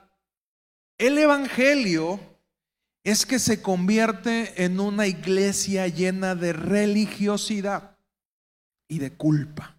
el 1.00 1.18
Evangelio 1.18 2.20
es 3.03 3.25
que 3.25 3.39
se 3.39 3.62
convierte 3.62 4.63
en 4.63 4.79
una 4.79 5.08
iglesia 5.08 5.88
llena 5.88 6.36
de 6.36 6.53
religiosidad 6.53 7.98
y 8.88 9.00
de 9.00 9.13
culpa. 9.13 9.75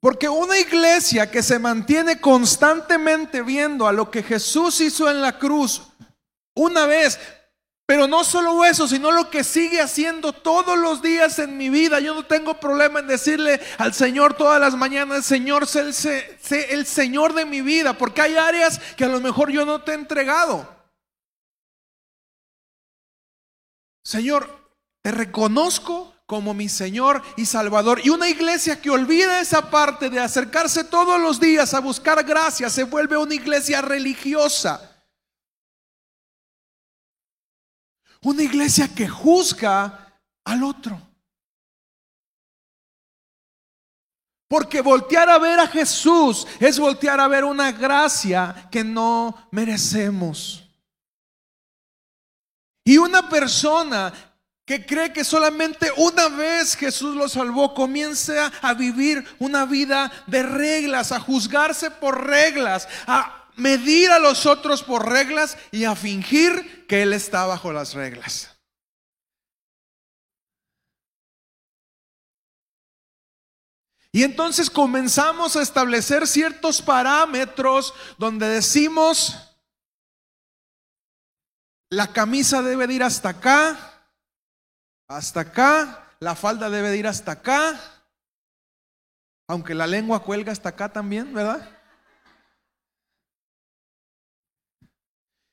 Porque 0.00 0.28
una 0.28 0.58
iglesia 0.58 1.30
que 1.30 1.42
se 1.42 1.58
mantiene 1.58 2.20
constantemente 2.20 3.42
viendo 3.42 3.86
a 3.86 3.92
lo 3.92 4.10
que 4.10 4.22
Jesús 4.22 4.80
hizo 4.80 5.10
en 5.10 5.20
la 5.20 5.38
cruz 5.38 5.82
una 6.54 6.86
vez, 6.86 7.18
pero 7.90 8.06
no 8.06 8.22
solo 8.22 8.64
eso, 8.64 8.86
sino 8.86 9.10
lo 9.10 9.30
que 9.30 9.42
sigue 9.42 9.80
haciendo 9.80 10.32
todos 10.32 10.78
los 10.78 11.02
días 11.02 11.40
en 11.40 11.58
mi 11.58 11.70
vida. 11.70 11.98
Yo 11.98 12.14
no 12.14 12.24
tengo 12.24 12.54
problema 12.54 13.00
en 13.00 13.08
decirle 13.08 13.60
al 13.78 13.94
Señor 13.94 14.34
todas 14.34 14.60
las 14.60 14.76
mañanas, 14.76 15.26
Señor, 15.26 15.66
sé, 15.66 15.92
sé 15.92 16.72
el 16.72 16.86
Señor 16.86 17.34
de 17.34 17.44
mi 17.44 17.62
vida, 17.62 17.98
porque 17.98 18.22
hay 18.22 18.36
áreas 18.36 18.78
que 18.96 19.06
a 19.06 19.08
lo 19.08 19.20
mejor 19.20 19.50
yo 19.50 19.66
no 19.66 19.82
te 19.82 19.90
he 19.90 19.94
entregado. 19.96 20.72
Señor, 24.04 24.70
te 25.02 25.10
reconozco 25.10 26.14
como 26.26 26.54
mi 26.54 26.68
Señor 26.68 27.20
y 27.36 27.44
Salvador. 27.44 28.02
Y 28.04 28.10
una 28.10 28.28
iglesia 28.28 28.80
que 28.80 28.90
olvida 28.90 29.40
esa 29.40 29.68
parte 29.68 30.10
de 30.10 30.20
acercarse 30.20 30.84
todos 30.84 31.20
los 31.20 31.40
días 31.40 31.74
a 31.74 31.80
buscar 31.80 32.22
gracia 32.22 32.70
se 32.70 32.84
vuelve 32.84 33.16
una 33.16 33.34
iglesia 33.34 33.82
religiosa. 33.82 34.89
Una 38.22 38.42
iglesia 38.42 38.88
que 38.94 39.08
juzga 39.08 40.18
al 40.44 40.62
otro. 40.62 41.00
Porque 44.48 44.80
voltear 44.80 45.30
a 45.30 45.38
ver 45.38 45.60
a 45.60 45.68
Jesús 45.68 46.46
es 46.58 46.78
voltear 46.78 47.20
a 47.20 47.28
ver 47.28 47.44
una 47.44 47.70
gracia 47.70 48.68
que 48.70 48.82
no 48.82 49.48
merecemos. 49.52 50.64
Y 52.84 52.98
una 52.98 53.28
persona 53.28 54.12
que 54.64 54.84
cree 54.84 55.12
que 55.12 55.24
solamente 55.24 55.90
una 55.96 56.28
vez 56.28 56.76
Jesús 56.76 57.14
lo 57.16 57.28
salvó, 57.28 57.74
comienza 57.74 58.52
a 58.60 58.74
vivir 58.74 59.24
una 59.38 59.64
vida 59.64 60.10
de 60.26 60.42
reglas, 60.42 61.12
a 61.12 61.20
juzgarse 61.20 61.90
por 61.90 62.26
reglas, 62.26 62.88
a 63.06 63.39
medir 63.60 64.10
a 64.10 64.18
los 64.18 64.46
otros 64.46 64.82
por 64.82 65.08
reglas 65.08 65.56
y 65.70 65.84
a 65.84 65.94
fingir 65.94 66.86
que 66.86 67.02
Él 67.02 67.12
está 67.12 67.46
bajo 67.46 67.72
las 67.72 67.94
reglas. 67.94 68.50
Y 74.12 74.24
entonces 74.24 74.70
comenzamos 74.70 75.54
a 75.54 75.62
establecer 75.62 76.26
ciertos 76.26 76.82
parámetros 76.82 77.94
donde 78.18 78.48
decimos, 78.48 79.36
la 81.90 82.12
camisa 82.12 82.60
debe 82.62 82.88
de 82.88 82.94
ir 82.94 83.02
hasta 83.04 83.28
acá, 83.28 84.02
hasta 85.06 85.40
acá, 85.40 86.08
la 86.18 86.34
falda 86.34 86.70
debe 86.70 86.90
de 86.90 86.98
ir 86.98 87.06
hasta 87.06 87.32
acá, 87.32 87.78
aunque 89.46 89.74
la 89.74 89.86
lengua 89.86 90.24
cuelga 90.24 90.50
hasta 90.50 90.70
acá 90.70 90.92
también, 90.92 91.32
¿verdad? 91.32 91.79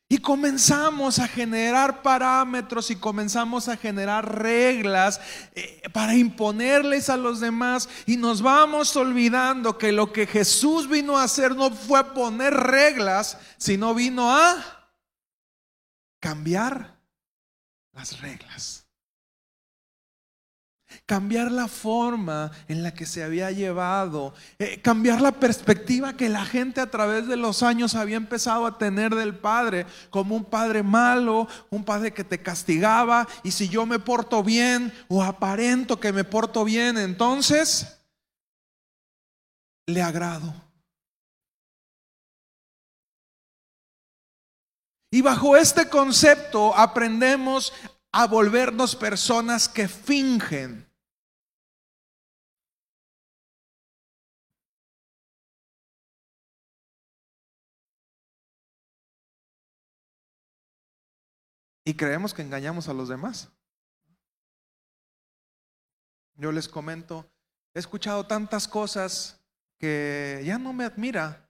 Y 0.09 0.19
comenzamos 0.19 1.19
a 1.19 1.27
generar 1.27 2.01
parámetros 2.01 2.89
y 2.91 2.95
comenzamos 2.95 3.67
a 3.67 3.75
generar 3.75 4.39
reglas 4.41 5.19
eh, 5.53 5.83
para 5.91 6.15
imponerles 6.15 7.09
a 7.09 7.17
los 7.17 7.41
demás. 7.41 7.89
Y 8.05 8.15
nos 8.15 8.41
vamos 8.41 8.95
olvidando 8.95 9.77
que 9.77 9.91
lo 9.91 10.13
que 10.13 10.25
Jesús 10.25 10.87
vino 10.87 11.17
a 11.17 11.23
hacer 11.23 11.55
no 11.55 11.71
fue 11.71 12.13
poner 12.13 12.53
reglas, 12.53 13.37
sino 13.57 13.93
vino 13.93 14.33
a 14.33 14.55
cambiar 16.21 16.97
las 17.91 18.21
reglas 18.21 18.86
cambiar 21.07 21.53
la 21.53 21.69
forma 21.69 22.51
en 22.67 22.83
la 22.83 22.93
que 22.93 23.05
se 23.05 23.23
había 23.23 23.49
llevado, 23.49 24.33
eh, 24.59 24.81
cambiar 24.81 25.21
la 25.21 25.31
perspectiva 25.31 26.17
que 26.17 26.27
la 26.27 26.45
gente 26.45 26.81
a 26.81 26.91
través 26.91 27.27
de 27.27 27.37
los 27.37 27.63
años 27.63 27.95
había 27.95 28.17
empezado 28.17 28.65
a 28.65 28.77
tener 28.77 29.15
del 29.15 29.33
Padre, 29.33 29.87
como 30.09 30.35
un 30.35 30.43
Padre 30.43 30.83
malo, 30.83 31.47
un 31.69 31.85
Padre 31.85 32.13
que 32.13 32.25
te 32.25 32.41
castigaba, 32.41 33.25
y 33.41 33.51
si 33.51 33.69
yo 33.69 33.85
me 33.85 33.99
porto 33.99 34.43
bien 34.43 34.93
o 35.07 35.23
aparento 35.23 35.97
que 35.97 36.11
me 36.11 36.25
porto 36.25 36.65
bien, 36.65 36.97
entonces 36.97 37.97
le 39.87 40.01
agrado. 40.01 40.53
Y 45.09 45.21
bajo 45.21 45.55
este 45.55 45.87
concepto 45.87 46.75
aprendemos 46.75 47.71
a 48.11 48.27
volvernos 48.27 48.93
personas 48.93 49.69
que 49.69 49.87
fingen. 49.87 50.86
Y 61.87 61.93
creemos 61.93 62.33
que 62.33 62.41
engañamos 62.41 62.89
a 62.89 62.93
los 62.93 63.07
demás. 63.07 63.49
Yo 66.35 66.51
les 66.51 66.67
comento, 66.67 67.25
he 67.73 67.79
escuchado 67.79 68.27
tantas 68.27 68.67
cosas 68.67 69.39
que 69.79 70.43
ya 70.43 70.57
no 70.57 70.73
me 70.73 70.83
admira. 70.83 71.49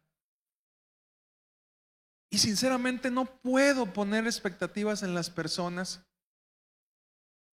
Y 2.29 2.37
sinceramente 2.37 3.09
no 3.09 3.25
puedo 3.25 3.91
poner 3.91 4.27
expectativas 4.27 5.01
en 5.01 5.15
las 5.15 5.31
personas 5.31 6.05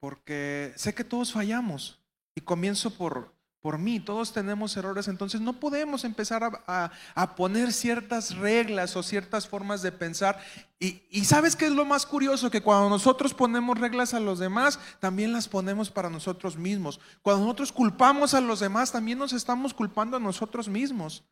porque 0.01 0.73
sé 0.75 0.93
que 0.93 1.05
todos 1.05 1.31
fallamos. 1.31 2.03
Y 2.35 2.41
comienzo 2.41 2.93
por 2.97 3.33
por 3.63 3.78
mí, 3.78 4.02
todos 4.02 4.34
tenemos 4.34 4.76
errores, 4.76 5.08
entonces 5.08 5.39
no 5.39 5.54
podemos 5.54 6.04
empezar 6.04 6.62
a, 6.67 7.36
poner 7.38 7.71
ciertas 7.71 8.36
reglas 8.36 8.97
o 8.97 9.04
ciertas 9.04 9.47
formas 9.47 9.82
de 9.82 9.93
pensar. 9.93 10.38
Y, 10.82 11.02
y, 11.10 11.23
sabes 11.23 11.56
qué 11.56 11.67
es 11.67 11.71
lo 11.71 11.86
más 11.86 12.06
curioso, 12.06 12.52
que 12.52 12.62
cuando 12.62 12.89
nosotros 12.89 13.34
ponemos 13.34 13.80
reglas 13.80 14.13
a 14.13 14.19
los 14.19 14.38
demás, 14.38 14.78
también 14.99 15.32
las 15.32 15.47
ponemos 15.47 15.89
para 15.89 16.10
nosotros 16.10 16.58
mismos. 16.58 16.99
Cuando 17.21 17.45
nosotros 17.45 17.71
culpamos 17.71 18.34
a 18.34 18.41
los 18.41 18.60
demás, 18.60 18.91
también 18.91 19.17
nos 19.17 19.32
estamos 19.32 19.73
culpando 19.73 20.17
a 20.17 20.19
nosotros 20.19 20.67
mismos. 20.67 21.23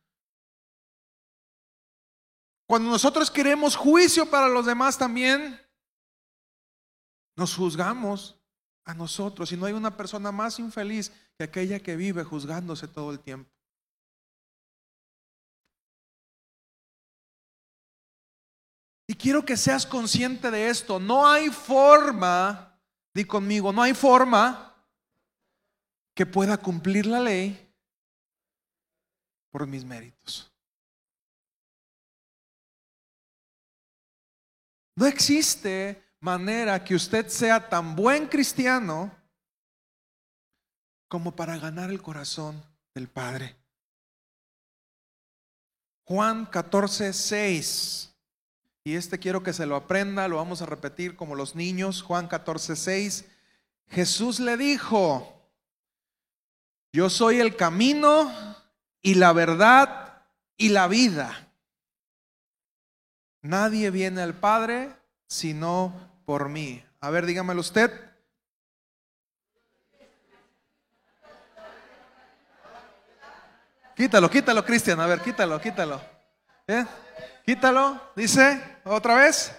Cuando 2.66 2.88
nosotros 2.88 3.30
queremos 3.30 3.76
juicio 3.76 4.24
para 4.30 4.48
los 4.48 4.64
demás, 4.64 4.96
también 4.96 5.60
nos 7.36 7.54
juzgamos 7.54 8.41
a 8.84 8.94
nosotros. 8.94 9.52
Y 9.52 9.56
no 9.56 9.66
hay 9.66 9.72
una 9.72 9.96
persona 9.96 10.32
más 10.32 10.58
infeliz 10.58 11.12
que 11.36 11.44
aquella 11.44 11.80
que 11.80 11.96
vive 11.96 12.24
juzgándose 12.24 12.88
todo 12.88 13.10
el 13.10 13.20
tiempo. 13.20 13.50
Y 19.06 19.14
quiero 19.14 19.44
que 19.44 19.56
seas 19.56 19.84
consciente 19.84 20.50
de 20.50 20.68
esto. 20.68 20.98
No 20.98 21.28
hay 21.28 21.50
forma, 21.50 22.80
di 23.12 23.24
conmigo, 23.24 23.72
no 23.72 23.82
hay 23.82 23.94
forma 23.94 24.74
que 26.14 26.24
pueda 26.24 26.56
cumplir 26.56 27.06
la 27.06 27.20
ley 27.20 27.74
por 29.50 29.66
mis 29.66 29.84
méritos. 29.84 30.50
No 34.96 35.06
existe 35.06 36.02
manera 36.22 36.82
que 36.82 36.94
usted 36.94 37.26
sea 37.28 37.68
tan 37.68 37.96
buen 37.96 38.28
cristiano 38.28 39.10
como 41.08 41.34
para 41.34 41.58
ganar 41.58 41.90
el 41.90 42.00
corazón 42.00 42.62
del 42.94 43.08
Padre. 43.08 43.56
Juan 46.04 46.46
14, 46.46 47.12
6. 47.12 48.14
Y 48.84 48.94
este 48.94 49.18
quiero 49.18 49.42
que 49.42 49.52
se 49.52 49.66
lo 49.66 49.74
aprenda, 49.76 50.28
lo 50.28 50.36
vamos 50.36 50.62
a 50.62 50.66
repetir 50.66 51.16
como 51.16 51.34
los 51.34 51.56
niños. 51.56 52.02
Juan 52.02 52.28
14, 52.28 52.76
6. 52.76 53.24
Jesús 53.88 54.38
le 54.38 54.56
dijo, 54.56 55.50
yo 56.92 57.10
soy 57.10 57.40
el 57.40 57.56
camino 57.56 58.32
y 59.02 59.14
la 59.14 59.32
verdad 59.32 60.22
y 60.56 60.68
la 60.68 60.86
vida. 60.86 61.48
Nadie 63.42 63.90
viene 63.90 64.22
al 64.22 64.34
Padre 64.34 65.02
sino 65.32 66.11
por 66.24 66.48
mí. 66.48 66.84
A 67.00 67.10
ver, 67.10 67.26
dígamelo 67.26 67.60
usted. 67.60 67.90
Quítalo, 73.96 74.30
quítalo, 74.30 74.64
Cristian. 74.64 75.00
A 75.00 75.06
ver, 75.06 75.20
quítalo, 75.20 75.60
quítalo. 75.60 76.00
¿Eh? 76.66 76.84
Quítalo, 77.44 78.00
dice, 78.16 78.78
otra 78.84 79.16
vez. 79.16 79.52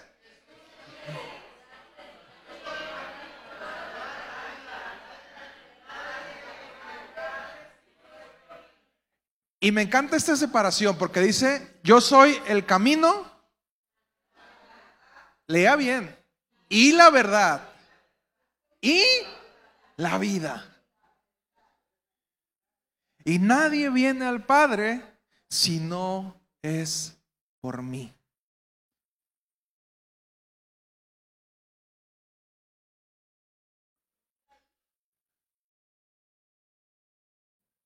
Y 9.59 9.71
me 9.71 9.81
encanta 9.81 10.17
esta 10.17 10.35
separación 10.35 10.97
porque 10.97 11.21
dice, 11.21 11.79
yo 11.83 12.01
soy 12.01 12.37
el 12.47 12.65
camino, 12.65 13.31
lea 15.47 15.77
bien, 15.77 16.22
y 16.73 16.91
la 16.91 17.11
verdad, 17.11 17.69
y 18.81 19.03
la 19.95 20.17
vida. 20.17 20.75
Y 23.23 23.37
nadie 23.37 23.91
viene 23.91 24.25
al 24.25 24.43
Padre 24.43 25.03
si 25.47 25.79
no 25.79 26.35
es 26.63 27.15
por 27.61 27.83
mí. 27.83 28.11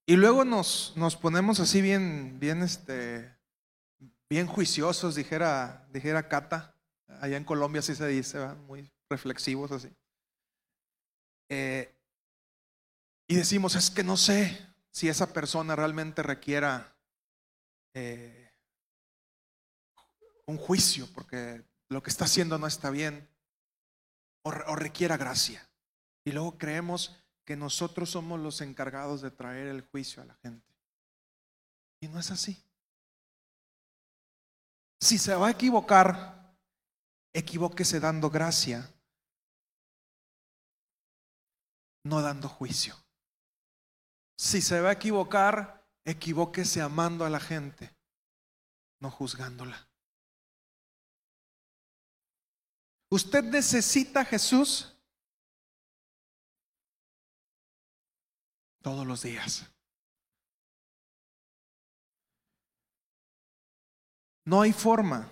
Y 0.05 0.15
luego 0.15 0.45
nos, 0.45 0.93
nos 0.95 1.17
ponemos 1.17 1.59
así 1.59 1.81
bien, 1.81 2.39
bien, 2.39 2.63
este, 2.63 3.37
bien 4.29 4.47
juiciosos, 4.47 5.15
dijera, 5.15 5.85
dijera 5.91 6.29
Cata. 6.29 6.76
Allá 7.21 7.37
en 7.37 7.43
Colombia 7.43 7.79
así 7.79 7.95
se 7.95 8.07
dice, 8.07 8.39
muy 8.67 8.89
reflexivos 9.09 9.71
así. 9.71 9.89
Eh, 11.49 11.93
y 13.27 13.35
decimos, 13.35 13.75
es 13.75 13.89
que 13.89 14.03
no 14.03 14.17
sé 14.17 14.65
si 14.91 15.09
esa 15.09 15.33
persona 15.33 15.75
realmente 15.75 16.23
requiera 16.23 16.95
eh, 17.93 18.51
un 20.45 20.57
juicio, 20.57 21.07
porque 21.13 21.63
lo 21.89 22.01
que 22.01 22.09
está 22.09 22.25
haciendo 22.25 22.57
no 22.57 22.67
está 22.67 22.89
bien, 22.89 23.27
o, 24.43 24.49
o 24.49 24.75
requiera 24.75 25.17
gracia. 25.17 25.67
Y 26.25 26.31
luego 26.31 26.57
creemos 26.57 27.15
que 27.45 27.55
nosotros 27.55 28.09
somos 28.09 28.39
los 28.39 28.61
encargados 28.61 29.21
de 29.21 29.31
traer 29.31 29.67
el 29.67 29.81
juicio 29.81 30.21
a 30.21 30.25
la 30.25 30.35
gente. 30.35 30.67
Y 32.01 32.07
no 32.07 32.19
es 32.19 32.31
así. 32.31 32.61
Si 34.99 35.17
se 35.17 35.35
va 35.35 35.47
a 35.47 35.51
equivocar, 35.51 36.46
equivóquese 37.37 37.99
dando 37.99 38.29
gracia, 38.29 38.91
no 42.03 42.21
dando 42.21 42.49
juicio. 42.49 42.95
Si 44.35 44.61
se 44.61 44.81
va 44.81 44.89
a 44.89 44.93
equivocar, 44.93 45.87
equivóquese 46.03 46.81
amando 46.81 47.25
a 47.25 47.29
la 47.29 47.39
gente, 47.39 47.95
no 48.99 49.11
juzgándola. 49.11 49.87
¿Usted 53.09 53.43
necesita 53.43 54.21
a 54.21 54.25
Jesús? 54.25 54.93
todos 58.87 59.05
los 59.05 59.21
días. 59.21 59.69
No 64.45 64.61
hay 64.61 64.71
forma 64.71 65.29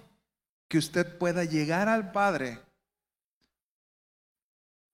que 0.67 0.77
usted 0.77 1.17
pueda 1.17 1.43
llegar 1.43 1.87
al 1.87 2.11
Padre 2.11 2.59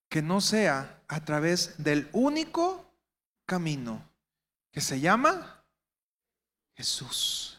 que 0.09 0.21
no 0.21 0.41
sea 0.41 1.01
a 1.07 1.23
través 1.23 1.81
del 1.81 2.09
único 2.11 2.93
camino 3.45 4.09
que 4.71 4.81
se 4.81 4.99
llama 4.99 5.63
Jesús. 6.75 7.57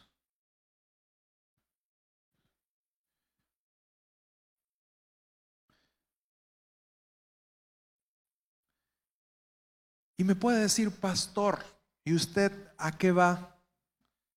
Y 10.23 10.25
me 10.25 10.37
puede 10.37 10.61
decir, 10.61 10.91
pastor, 10.93 11.65
¿y 12.05 12.15
usted 12.15 12.53
a 12.79 12.97
qué 12.97 13.11
va 13.11 13.59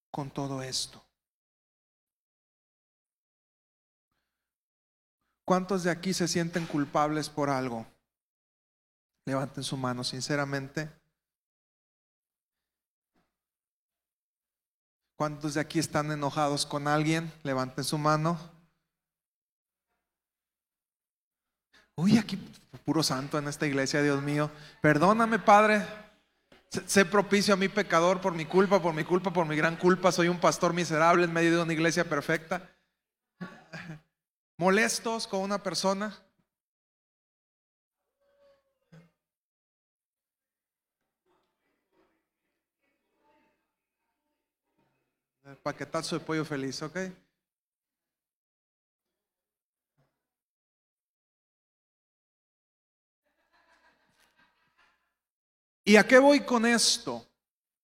con 0.10 0.32
todo 0.32 0.64
esto? 0.64 1.05
¿Cuántos 5.46 5.84
de 5.84 5.92
aquí 5.92 6.14
se 6.14 6.28
sienten 6.28 6.66
culpables 6.66 7.30
por 7.30 7.52
algo? 7.52 7.86
Levanten 9.26 9.64
su 9.64 9.78
mano, 9.78 10.04
sinceramente. 10.04 10.90
¿Cuántos 15.16 15.54
de 15.54 15.62
aquí 15.62 15.80
están 15.80 16.12
enojados 16.12 16.66
con 16.66 16.88
alguien? 16.88 17.32
Levanten 17.44 17.84
su 17.84 17.98
mano. 17.98 18.38
Uy, 21.96 22.18
aquí 22.18 22.36
puro 22.84 23.04
santo 23.04 23.38
en 23.38 23.48
esta 23.48 23.66
iglesia, 23.66 24.02
Dios 24.02 24.22
mío. 24.22 24.52
Perdóname, 24.82 25.40
Padre. 25.40 25.86
Sé 26.70 27.06
propicio 27.06 27.54
a 27.54 27.58
mi 27.58 27.70
pecador 27.70 28.20
por 28.20 28.34
mi 28.34 28.46
culpa, 28.46 28.82
por 28.82 28.94
mi 28.94 29.04
culpa, 29.04 29.32
por 29.32 29.46
mi 29.46 29.56
gran 29.56 29.78
culpa. 29.78 30.12
Soy 30.12 30.28
un 30.28 30.40
pastor 30.40 30.74
miserable 30.74 31.24
en 31.24 31.32
medio 31.32 31.56
de 31.56 31.64
una 31.64 31.74
iglesia 31.74 32.04
perfecta. 32.04 32.70
Molestos 34.58 35.28
con 35.28 35.42
una 35.42 35.62
persona. 35.62 36.18
Paquetazo 45.62 46.18
de 46.18 46.26
pollo 46.26 46.46
feliz, 46.46 46.82
¿ok? 46.82 46.98
¿Y 55.84 55.98
a 55.98 56.08
qué 56.08 56.18
voy 56.18 56.40
con 56.46 56.66
esto? 56.66 57.28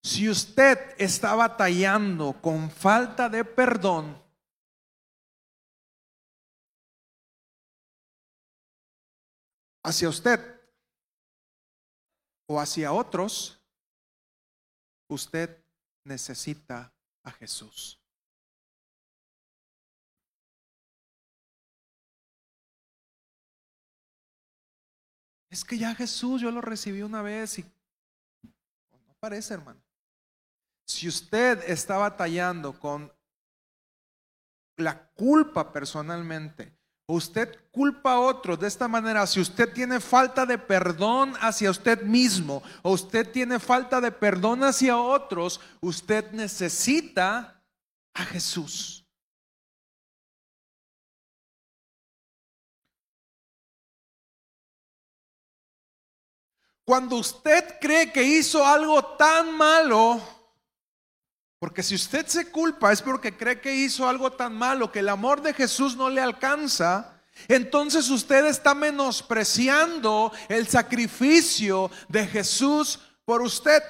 Si 0.01 0.27
usted 0.27 0.95
está 0.97 1.35
batallando 1.35 2.33
con 2.41 2.71
falta 2.71 3.29
de 3.29 3.45
perdón, 3.45 4.20
hacia 9.83 10.09
usted 10.09 10.39
o 12.47 12.59
hacia 12.59 12.91
otros, 12.91 13.59
usted 15.07 15.63
necesita 16.03 16.93
a 17.23 17.31
Jesús. 17.31 17.99
Es 25.49 25.65
que 25.65 25.77
ya 25.77 25.93
Jesús 25.93 26.41
yo 26.41 26.49
lo 26.49 26.61
recibí 26.61 27.01
una 27.01 27.21
vez 27.21 27.59
y 27.59 27.65
parece, 29.21 29.53
hermano. 29.53 29.81
Si 30.87 31.07
usted 31.07 31.69
está 31.69 31.97
batallando 31.97 32.77
con 32.77 33.11
la 34.77 35.09
culpa 35.11 35.71
personalmente, 35.71 36.75
usted 37.13 37.57
culpa 37.71 38.13
a 38.13 38.19
otros 38.19 38.59
de 38.59 38.67
esta 38.67 38.87
manera, 38.87 39.25
si 39.27 39.39
usted 39.39 39.73
tiene 39.73 39.99
falta 39.99 40.45
de 40.45 40.57
perdón 40.57 41.33
hacia 41.39 41.71
usted 41.71 42.01
mismo 42.03 42.61
o 42.81 42.91
usted 42.91 43.29
tiene 43.31 43.59
falta 43.59 44.01
de 44.01 44.11
perdón 44.11 44.63
hacia 44.63 44.97
otros, 44.97 45.59
usted 45.79 46.31
necesita 46.31 47.61
a 48.13 48.25
Jesús. 48.25 49.05
Cuando 56.83 57.15
usted 57.17 57.79
cree 57.79 58.11
que 58.11 58.23
hizo 58.23 58.65
algo 58.65 59.01
tan 59.15 59.55
malo, 59.55 60.19
porque 61.61 61.83
si 61.83 61.93
usted 61.93 62.25
se 62.25 62.49
culpa 62.49 62.91
es 62.91 63.03
porque 63.03 63.37
cree 63.37 63.61
que 63.61 63.75
hizo 63.75 64.09
algo 64.09 64.31
tan 64.31 64.55
malo 64.55 64.91
que 64.91 64.97
el 64.97 65.09
amor 65.09 65.43
de 65.43 65.53
Jesús 65.53 65.95
no 65.95 66.09
le 66.09 66.19
alcanza, 66.19 67.21
entonces 67.47 68.09
usted 68.09 68.47
está 68.47 68.73
menospreciando 68.73 70.31
el 70.49 70.67
sacrificio 70.67 71.91
de 72.07 72.25
Jesús 72.25 72.99
por 73.25 73.43
usted. 73.43 73.83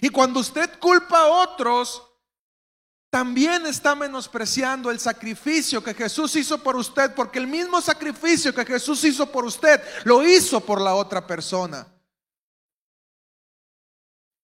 Y 0.00 0.08
cuando 0.08 0.40
usted 0.40 0.80
culpa 0.80 1.20
a 1.20 1.26
otros, 1.28 2.02
también 3.08 3.64
está 3.64 3.94
menospreciando 3.94 4.90
el 4.90 4.98
sacrificio 4.98 5.80
que 5.80 5.94
Jesús 5.94 6.34
hizo 6.34 6.60
por 6.60 6.74
usted, 6.74 7.14
porque 7.14 7.38
el 7.38 7.46
mismo 7.46 7.80
sacrificio 7.80 8.52
que 8.52 8.66
Jesús 8.66 9.04
hizo 9.04 9.30
por 9.30 9.44
usted, 9.44 9.80
lo 10.02 10.26
hizo 10.26 10.58
por 10.58 10.80
la 10.80 10.96
otra 10.96 11.24
persona. 11.24 11.86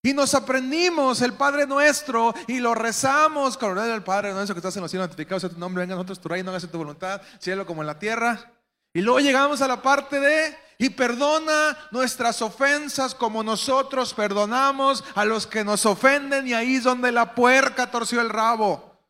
Y 0.05 0.13
nos 0.13 0.35
aprendimos 0.35 1.23
el 1.23 1.33
Padre 1.33 1.67
Nuestro 1.67 2.35
y 2.47 2.61
lo 2.61 2.75
rezamos. 2.75 3.57
Coronel 3.57 3.89
del 3.89 4.03
Padre 4.03 4.35
Nuestro 4.35 4.55
que 4.55 4.59
estás 4.59 4.77
en 4.77 4.83
los 4.83 4.91
cielos, 4.91 5.07
santificado 5.07 5.41
sea 5.41 5.49
tu 5.49 5.59
nombre, 5.59 5.81
venga 5.81 5.95
a 5.95 5.97
nosotros 5.97 6.21
tu 6.21 6.29
reino, 6.29 6.51
hágase 6.51 6.69
tu 6.69 6.77
voluntad, 6.77 7.23
cielo 7.39 7.65
como 7.65 7.81
en 7.81 7.87
la 7.87 7.99
tierra. 7.99 8.53
Y 8.93 9.01
luego 9.01 9.21
llegamos 9.21 9.63
a 9.63 9.67
la 9.67 9.81
parte 9.81 10.21
de, 10.21 10.59
y 10.77 10.91
perdona 10.91 11.79
nuestras 11.91 12.43
ofensas 12.43 13.15
como 13.15 13.43
nosotros 13.43 14.13
perdonamos 14.13 15.03
a 15.15 15.25
los 15.25 15.47
que 15.47 15.65
nos 15.65 15.87
ofenden. 15.87 16.49
Y 16.49 16.53
ahí 16.53 16.75
es 16.75 16.85
donde 16.85 17.11
la 17.11 17.35
puerca 17.35 17.91
torció 17.91 18.21
el 18.21 18.29
rabo. 18.29 19.01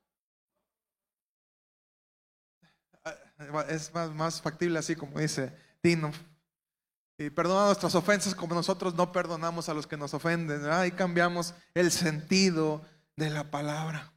Es 3.69 3.93
más, 3.93 4.11
más 4.11 4.41
factible 4.41 4.79
así 4.79 4.95
como 4.95 5.19
dice 5.19 5.53
Tino. 5.81 6.13
Y 7.17 7.31
perdona 7.31 7.67
nuestras 7.67 7.95
ofensas 7.95 8.35
como 8.35 8.55
nosotros 8.55 8.95
no 8.95 9.13
perdonamos 9.13 9.69
a 9.69 9.75
los 9.75 9.87
que 9.87 9.97
nos 9.97 10.15
ofenden. 10.15 10.69
Ahí 10.71 10.91
cambiamos 10.91 11.55
el 11.75 11.93
sentido 11.93 12.83
de 13.17 13.31
la 13.31 13.51
palabra. 13.51 14.15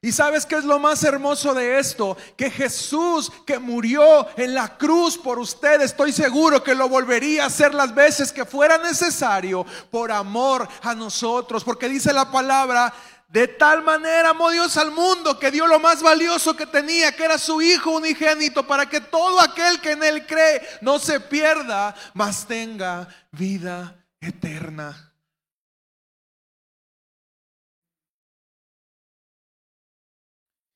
Y 0.00 0.12
sabes 0.12 0.46
qué 0.46 0.54
es 0.54 0.64
lo 0.64 0.78
más 0.78 1.02
hermoso 1.02 1.54
de 1.54 1.78
esto? 1.78 2.16
Que 2.36 2.50
Jesús 2.50 3.32
que 3.44 3.58
murió 3.58 4.28
en 4.38 4.54
la 4.54 4.78
cruz 4.78 5.18
por 5.18 5.40
usted, 5.40 5.80
estoy 5.80 6.12
seguro 6.12 6.62
que 6.62 6.76
lo 6.76 6.88
volvería 6.88 7.42
a 7.42 7.46
hacer 7.46 7.74
las 7.74 7.92
veces 7.92 8.32
que 8.32 8.44
fuera 8.44 8.78
necesario 8.78 9.66
por 9.90 10.12
amor 10.12 10.68
a 10.82 10.94
nosotros. 10.94 11.64
Porque 11.64 11.88
dice 11.88 12.12
la 12.12 12.30
palabra, 12.30 12.94
de 13.28 13.46
tal 13.46 13.82
manera 13.82 14.30
amó 14.30 14.50
Dios 14.50 14.76
al 14.78 14.90
mundo 14.90 15.38
que 15.38 15.50
dio 15.50 15.66
lo 15.66 15.78
más 15.78 16.02
valioso 16.02 16.56
que 16.56 16.66
tenía, 16.66 17.14
que 17.14 17.24
era 17.24 17.36
su 17.36 17.60
Hijo 17.60 17.90
unigénito, 17.90 18.66
para 18.66 18.88
que 18.88 19.02
todo 19.02 19.38
aquel 19.40 19.80
que 19.82 19.92
en 19.92 20.02
Él 20.02 20.26
cree 20.26 20.66
no 20.80 20.98
se 20.98 21.20
pierda, 21.20 21.94
mas 22.14 22.46
tenga 22.46 23.06
vida 23.30 24.06
eterna. 24.18 25.12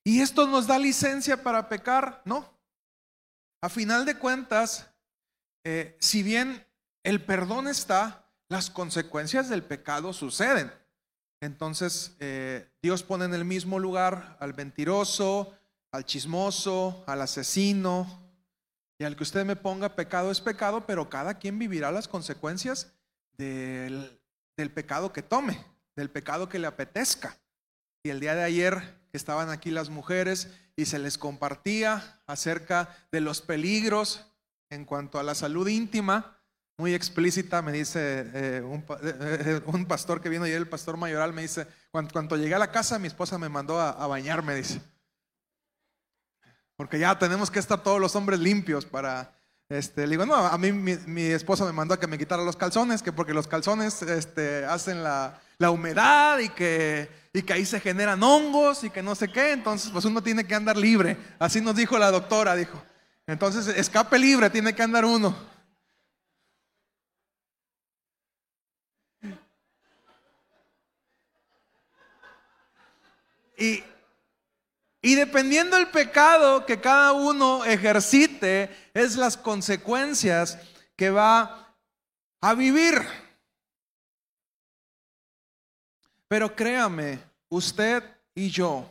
¿Y 0.04 0.20
esto 0.20 0.46
nos 0.46 0.66
da 0.66 0.78
licencia 0.78 1.42
para 1.42 1.68
pecar? 1.68 2.20
No. 2.26 2.52
A 3.62 3.70
final 3.70 4.04
de 4.04 4.18
cuentas, 4.18 4.90
eh, 5.64 5.96
si 6.00 6.22
bien 6.22 6.66
el 7.02 7.24
perdón 7.24 7.66
está, 7.68 8.28
las 8.48 8.68
consecuencias 8.68 9.48
del 9.48 9.64
pecado 9.64 10.12
suceden. 10.12 10.81
Entonces, 11.42 12.14
eh, 12.20 12.68
Dios 12.80 13.02
pone 13.02 13.24
en 13.24 13.34
el 13.34 13.44
mismo 13.44 13.80
lugar 13.80 14.36
al 14.38 14.54
mentiroso, 14.54 15.52
al 15.90 16.06
chismoso, 16.06 17.02
al 17.08 17.20
asesino, 17.20 18.22
y 18.96 19.02
al 19.02 19.16
que 19.16 19.24
usted 19.24 19.44
me 19.44 19.56
ponga 19.56 19.96
pecado 19.96 20.30
es 20.30 20.40
pecado, 20.40 20.86
pero 20.86 21.10
cada 21.10 21.40
quien 21.40 21.58
vivirá 21.58 21.90
las 21.90 22.06
consecuencias 22.06 22.92
del, 23.36 24.20
del 24.56 24.70
pecado 24.70 25.12
que 25.12 25.22
tome, 25.22 25.66
del 25.96 26.10
pecado 26.10 26.48
que 26.48 26.60
le 26.60 26.68
apetezca. 26.68 27.36
Y 28.04 28.10
el 28.10 28.20
día 28.20 28.36
de 28.36 28.44
ayer 28.44 29.00
estaban 29.12 29.50
aquí 29.50 29.72
las 29.72 29.90
mujeres 29.90 30.48
y 30.76 30.84
se 30.84 31.00
les 31.00 31.18
compartía 31.18 32.22
acerca 32.28 32.88
de 33.10 33.20
los 33.20 33.40
peligros 33.40 34.26
en 34.70 34.84
cuanto 34.84 35.18
a 35.18 35.24
la 35.24 35.34
salud 35.34 35.66
íntima, 35.66 36.38
muy 36.82 36.94
explícita, 36.94 37.62
me 37.62 37.70
dice 37.70 38.26
eh, 38.34 38.60
un, 38.60 38.80
eh, 38.80 39.14
eh, 39.22 39.60
un, 39.66 39.86
pastor 39.86 40.20
que 40.20 40.28
vino 40.28 40.42
ayer, 40.42 40.56
el 40.56 40.68
pastor 40.68 40.96
mayoral, 40.96 41.32
me 41.32 41.42
dice, 41.42 41.64
cuando, 41.92 42.36
llegué 42.36 42.56
a 42.56 42.58
la 42.58 42.72
casa 42.72 42.98
mi 42.98 43.06
esposa 43.06 43.38
me 43.38 43.48
mandó 43.48 43.80
a, 43.80 44.04
bañarme, 44.08 44.56
dice. 44.56 44.82
Porque 46.74 46.98
ya 46.98 47.16
tenemos 47.16 47.52
que 47.52 47.60
estar 47.60 47.84
todos 47.84 48.00
los 48.00 48.16
hombres 48.16 48.40
limpios 48.40 48.84
para... 48.84 49.32
Este, 49.68 50.08
le 50.08 50.10
digo, 50.10 50.26
no, 50.26 50.34
a 50.34 50.58
mí 50.58 50.72
mi, 50.72 51.22
esposa 51.22 51.64
me 51.64 51.70
mandó 51.70 51.94
a 51.94 52.00
que 52.00 52.08
me 52.08 52.18
quitara 52.18 52.42
los 52.42 52.56
calzones, 52.56 53.00
que 53.00 53.12
porque 53.12 53.32
los 53.32 53.46
calzones 53.46 54.02
este, 54.02 54.64
hacen 54.64 55.04
la, 55.04 55.40
la 55.58 55.70
humedad 55.70 56.40
y 56.40 56.48
que, 56.48 57.08
y 57.32 57.42
que 57.42 57.52
ahí 57.52 57.64
se 57.64 57.78
generan 57.78 58.20
hongos 58.24 58.82
y 58.82 58.90
que 58.90 59.04
no 59.04 59.14
sé 59.14 59.28
qué, 59.28 59.52
entonces 59.52 59.92
pues 59.92 60.04
uno 60.04 60.20
tiene 60.20 60.44
que 60.44 60.56
andar 60.56 60.76
libre. 60.76 61.16
Así 61.38 61.60
nos 61.60 61.76
dijo 61.76 61.96
la 61.96 62.10
doctora, 62.10 62.56
dijo. 62.56 62.82
Entonces, 63.24 63.68
escape 63.68 64.18
libre, 64.18 64.50
tiene 64.50 64.74
que 64.74 64.82
andar 64.82 65.04
uno. 65.04 65.51
Y, 73.62 75.14
dependiendo 75.14 75.76
del 75.76 75.88
pecado 75.88 76.66
que 76.66 76.80
cada 76.80 77.12
uno 77.12 77.64
ejercite, 77.64 78.68
es 78.92 79.14
las 79.14 79.36
consecuencias 79.36 80.58
que 80.96 81.10
va 81.10 81.76
a 82.40 82.54
vivir. 82.54 82.94
Pero 86.26 86.56
créame, 86.56 87.22
usted 87.50 88.02
y 88.34 88.50
yo 88.50 88.90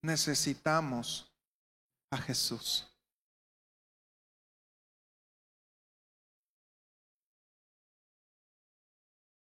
necesitamos 0.00 1.28
a 2.10 2.18
Jesús. 2.18 2.86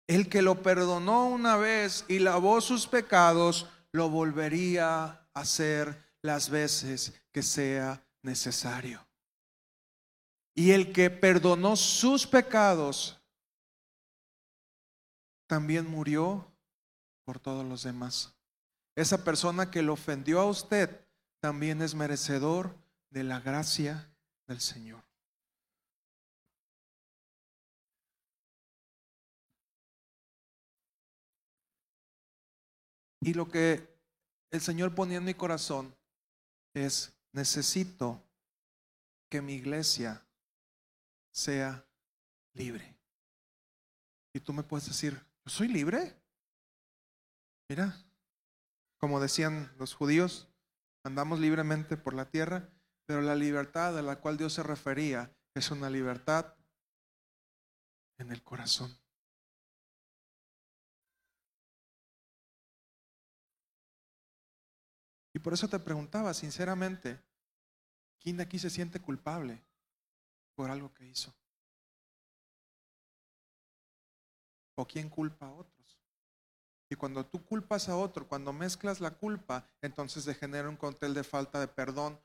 El 0.06 0.28
que 0.28 0.42
lo 0.42 0.62
perdonó 0.62 1.26
una 1.26 1.56
vez 1.56 2.04
y 2.06 2.20
lavó 2.20 2.60
sus 2.60 2.86
pecados, 2.86 3.66
lo 3.94 4.10
volvería 4.10 5.04
a 5.04 5.28
hacer 5.34 5.96
las 6.20 6.50
veces 6.50 7.14
que 7.30 7.44
sea 7.44 8.04
necesario. 8.22 9.06
Y 10.52 10.72
el 10.72 10.92
que 10.92 11.10
perdonó 11.10 11.76
sus 11.76 12.26
pecados, 12.26 13.20
también 15.46 15.88
murió 15.88 16.44
por 17.24 17.38
todos 17.38 17.64
los 17.64 17.84
demás. 17.84 18.34
Esa 18.96 19.22
persona 19.22 19.70
que 19.70 19.82
lo 19.82 19.92
ofendió 19.92 20.40
a 20.40 20.46
usted, 20.46 21.06
también 21.38 21.80
es 21.80 21.94
merecedor 21.94 22.74
de 23.10 23.22
la 23.22 23.38
gracia 23.38 24.12
del 24.48 24.60
Señor. 24.60 25.03
Y 33.24 33.32
lo 33.32 33.48
que 33.48 33.88
el 34.50 34.60
Señor 34.60 34.94
ponía 34.94 35.16
en 35.16 35.24
mi 35.24 35.32
corazón 35.32 35.96
es, 36.74 37.14
necesito 37.32 38.22
que 39.30 39.40
mi 39.40 39.54
iglesia 39.54 40.22
sea 41.32 41.86
libre. 42.52 42.94
Y 44.34 44.40
tú 44.40 44.52
me 44.52 44.62
puedes 44.62 44.86
decir, 44.86 45.14
¿yo 45.42 45.50
soy 45.50 45.68
libre? 45.68 46.14
Mira, 47.70 47.96
como 48.98 49.18
decían 49.20 49.72
los 49.78 49.94
judíos, 49.94 50.46
andamos 51.02 51.40
libremente 51.40 51.96
por 51.96 52.12
la 52.12 52.28
tierra, 52.28 52.68
pero 53.06 53.22
la 53.22 53.34
libertad 53.34 53.98
a 53.98 54.02
la 54.02 54.20
cual 54.20 54.36
Dios 54.36 54.52
se 54.52 54.62
refería 54.62 55.34
es 55.54 55.70
una 55.70 55.88
libertad 55.88 56.54
en 58.18 58.32
el 58.32 58.42
corazón. 58.42 58.94
Y 65.34 65.40
por 65.40 65.52
eso 65.52 65.68
te 65.68 65.80
preguntaba 65.80 66.32
sinceramente, 66.32 67.20
¿quién 68.20 68.36
de 68.36 68.44
aquí 68.44 68.58
se 68.58 68.70
siente 68.70 69.00
culpable 69.00 69.60
por 70.54 70.70
algo 70.70 70.94
que 70.94 71.04
hizo? 71.04 71.34
¿O 74.76 74.86
quién 74.86 75.10
culpa 75.10 75.46
a 75.46 75.52
otros? 75.52 75.74
Y 76.88 76.94
cuando 76.94 77.26
tú 77.26 77.44
culpas 77.44 77.88
a 77.88 77.96
otro, 77.96 78.28
cuando 78.28 78.52
mezclas 78.52 79.00
la 79.00 79.10
culpa, 79.10 79.68
entonces 79.82 80.22
se 80.22 80.34
genera 80.34 80.68
un 80.68 80.76
cóctel 80.76 81.14
de 81.14 81.24
falta 81.24 81.58
de 81.58 81.66
perdón. 81.66 82.20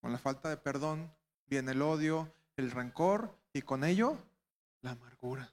Con 0.00 0.12
la 0.12 0.18
falta 0.18 0.48
de 0.48 0.56
perdón 0.56 1.14
viene 1.46 1.72
el 1.72 1.82
odio, 1.82 2.32
el 2.56 2.70
rencor 2.70 3.38
y 3.52 3.60
con 3.60 3.84
ello 3.84 4.18
la 4.80 4.92
amargura. 4.92 5.52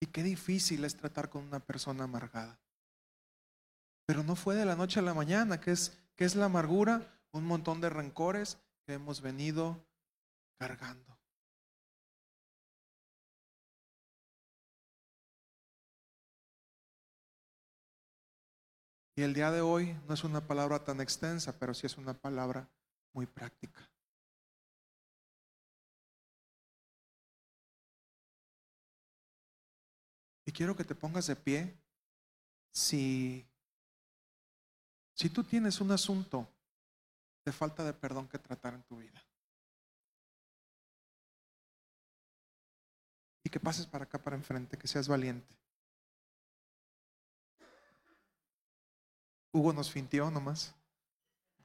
Y 0.00 0.06
qué 0.06 0.22
difícil 0.22 0.84
es 0.86 0.96
tratar 0.96 1.28
con 1.28 1.44
una 1.44 1.60
persona 1.60 2.04
amargada. 2.04 2.58
Pero 4.10 4.24
no 4.24 4.34
fue 4.34 4.56
de 4.56 4.64
la 4.64 4.74
noche 4.74 4.98
a 4.98 5.04
la 5.04 5.14
mañana, 5.14 5.60
que 5.60 5.70
es, 5.70 5.96
que 6.16 6.24
es 6.24 6.34
la 6.34 6.46
amargura. 6.46 7.22
un 7.30 7.44
montón 7.44 7.80
de 7.80 7.88
rencores 7.88 8.58
que 8.84 8.94
hemos 8.94 9.20
venido 9.20 9.86
cargando. 10.58 11.16
Y 19.14 19.22
el 19.22 19.32
día 19.32 19.52
de 19.52 19.60
hoy 19.60 19.96
no 20.08 20.14
es 20.14 20.24
una 20.24 20.44
palabra 20.44 20.82
tan 20.82 21.00
extensa, 21.00 21.56
pero 21.56 21.72
sí 21.72 21.86
es 21.86 21.96
una 21.96 22.12
palabra 22.12 22.68
muy 23.12 23.26
práctica. 23.26 23.88
Y 30.44 30.50
quiero 30.50 30.74
que 30.74 30.82
te 30.82 30.96
pongas 30.96 31.28
de 31.28 31.36
pie 31.36 31.80
si, 32.72 33.49
si 35.20 35.28
tú 35.28 35.44
tienes 35.44 35.82
un 35.82 35.90
asunto 35.90 36.48
de 37.44 37.52
falta 37.52 37.84
de 37.84 37.92
perdón 37.92 38.26
que 38.26 38.38
tratar 38.38 38.72
en 38.72 38.82
tu 38.84 38.96
vida. 38.96 39.22
Y 43.44 43.50
que 43.50 43.60
pases 43.60 43.84
para 43.84 44.04
acá, 44.04 44.16
para 44.16 44.34
enfrente, 44.36 44.78
que 44.78 44.88
seas 44.88 45.08
valiente. 45.08 45.54
Hugo 49.52 49.74
nos 49.74 49.90
fintió 49.90 50.30
nomás. 50.30 50.74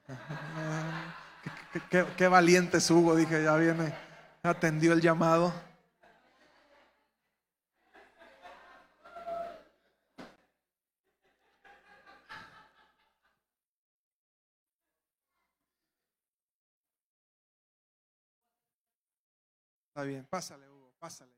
Qué, 1.89 2.05
qué- 2.17 2.27
valiente 2.27 2.79
es 2.79 2.91
Hugo, 2.91 3.15
dije, 3.15 3.41
ya 3.41 3.55
viene, 3.55 3.93
atendió 4.43 4.91
el 4.91 4.99
llamado. 4.99 5.53
Está 19.95 20.03
bien, 20.03 20.25
pásale, 20.25 20.69
Hugo, 20.69 20.91
pásale. 20.99 21.31